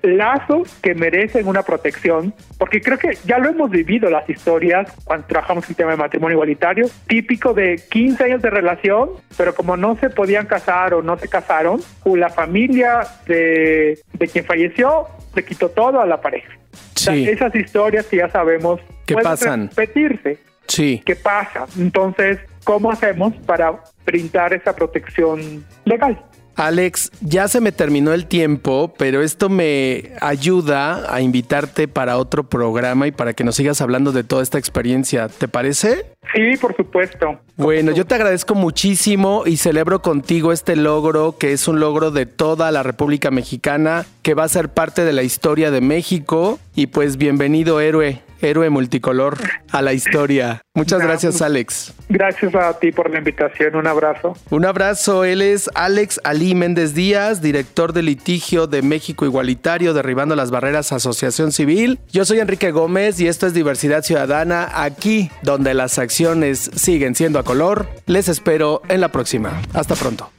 Lazos 0.02 0.72
que 0.82 0.94
merecen 0.94 1.46
una 1.48 1.62
protección, 1.62 2.32
porque 2.58 2.80
creo 2.80 2.98
que 2.98 3.16
ya 3.24 3.38
lo 3.38 3.48
hemos 3.50 3.70
vivido 3.70 4.08
las 4.10 4.28
historias 4.30 4.92
cuando 5.04 5.26
trabajamos 5.26 5.68
el 5.68 5.76
tema 5.76 5.90
de 5.92 5.96
matrimonio 5.96 6.34
igualitario, 6.36 6.86
típico 7.06 7.52
de 7.54 7.82
15 7.90 8.24
años 8.24 8.42
de 8.42 8.50
relación, 8.50 9.10
pero 9.36 9.54
como 9.54 9.76
no 9.76 9.96
se 9.96 10.10
podían 10.10 10.46
casar 10.46 10.94
o 10.94 11.02
no 11.02 11.18
se 11.18 11.28
casaron, 11.28 11.80
la 12.04 12.28
familia 12.30 13.00
de, 13.26 13.98
de 14.12 14.28
quien 14.28 14.44
falleció 14.44 15.06
le 15.34 15.44
quitó 15.44 15.68
todo 15.68 16.00
a 16.00 16.06
la 16.06 16.20
pareja. 16.20 16.52
O 16.94 16.98
sea, 16.98 17.14
Sí. 17.14 17.28
esas 17.28 17.54
historias 17.54 18.06
que 18.06 18.16
ya 18.18 18.28
sabemos 18.28 18.80
¿Qué 19.06 19.14
pueden 19.14 19.30
pasan? 19.30 19.68
repetirse. 19.68 20.38
Sí. 20.66 21.02
¿Qué 21.06 21.16
pasa? 21.16 21.66
Entonces, 21.78 22.38
¿cómo 22.64 22.90
hacemos 22.90 23.34
para 23.46 23.72
brindar 24.04 24.52
esa 24.52 24.74
protección 24.74 25.64
legal? 25.84 26.18
Alex, 26.58 27.12
ya 27.20 27.46
se 27.46 27.60
me 27.60 27.70
terminó 27.70 28.12
el 28.12 28.26
tiempo, 28.26 28.92
pero 28.98 29.22
esto 29.22 29.48
me 29.48 30.10
ayuda 30.20 31.14
a 31.14 31.20
invitarte 31.20 31.86
para 31.86 32.18
otro 32.18 32.48
programa 32.48 33.06
y 33.06 33.12
para 33.12 33.32
que 33.32 33.44
nos 33.44 33.54
sigas 33.54 33.80
hablando 33.80 34.10
de 34.10 34.24
toda 34.24 34.42
esta 34.42 34.58
experiencia. 34.58 35.28
¿Te 35.28 35.46
parece? 35.46 36.06
Sí, 36.34 36.56
por 36.60 36.74
supuesto. 36.74 37.38
Bueno, 37.56 37.92
yo 37.92 38.06
te 38.06 38.16
agradezco 38.16 38.56
muchísimo 38.56 39.44
y 39.46 39.56
celebro 39.56 40.02
contigo 40.02 40.50
este 40.50 40.74
logro, 40.74 41.38
que 41.38 41.52
es 41.52 41.68
un 41.68 41.78
logro 41.78 42.10
de 42.10 42.26
toda 42.26 42.72
la 42.72 42.82
República 42.82 43.30
Mexicana, 43.30 44.04
que 44.22 44.34
va 44.34 44.42
a 44.42 44.48
ser 44.48 44.68
parte 44.68 45.04
de 45.04 45.12
la 45.12 45.22
historia 45.22 45.70
de 45.70 45.80
México. 45.80 46.58
Y 46.74 46.88
pues 46.88 47.18
bienvenido, 47.18 47.80
héroe, 47.80 48.20
héroe 48.40 48.70
multicolor, 48.70 49.38
a 49.70 49.82
la 49.82 49.92
historia. 49.92 50.60
Muchas 50.74 51.00
gracias, 51.00 51.42
Alex. 51.42 51.92
Gracias 52.08 52.54
a 52.54 52.78
ti 52.78 52.92
por 52.92 53.10
la 53.10 53.18
invitación. 53.18 53.74
Un 53.76 53.86
abrazo. 53.86 54.36
Un 54.50 54.64
abrazo, 54.64 55.24
él 55.24 55.42
es 55.42 55.68
Alex 55.74 56.20
Ali 56.24 56.54
Méndez 56.54 56.94
Díaz, 56.94 57.42
director 57.42 57.92
de 57.92 58.02
litigio 58.02 58.66
de 58.66 58.82
México 58.82 59.24
Igualitario, 59.24 59.92
Derribando 59.92 60.36
las 60.36 60.50
Barreras 60.50 60.92
Asociación 60.92 61.52
Civil. 61.52 61.98
Yo 62.12 62.24
soy 62.24 62.40
Enrique 62.40 62.70
Gómez 62.70 63.20
y 63.20 63.26
esto 63.26 63.46
es 63.46 63.54
Diversidad 63.54 64.02
Ciudadana, 64.02 64.68
aquí 64.72 65.30
donde 65.42 65.74
las 65.74 65.98
acciones 65.98 66.70
siguen 66.74 67.14
siendo 67.14 67.38
a 67.38 67.44
color. 67.44 67.88
Les 68.06 68.28
espero 68.28 68.82
en 68.88 69.00
la 69.00 69.08
próxima. 69.08 69.60
Hasta 69.74 69.94
pronto. 69.94 70.30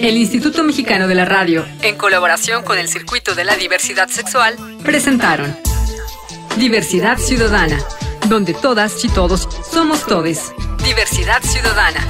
El 0.00 0.16
Instituto 0.16 0.64
Mexicano 0.64 1.08
de 1.08 1.14
la 1.14 1.26
Radio, 1.26 1.64
en 1.82 1.96
colaboración 1.96 2.64
con 2.64 2.78
el 2.78 2.88
Circuito 2.88 3.34
de 3.34 3.44
la 3.44 3.56
Diversidad 3.56 4.08
Sexual, 4.08 4.56
presentaron 4.82 5.54
Diversidad 6.56 7.18
Ciudadana, 7.18 7.78
donde 8.28 8.54
todas 8.54 9.04
y 9.04 9.08
todos 9.08 9.48
somos 9.70 10.04
todes. 10.06 10.52
Diversidad 10.84 11.42
Ciudadana. 11.42 12.00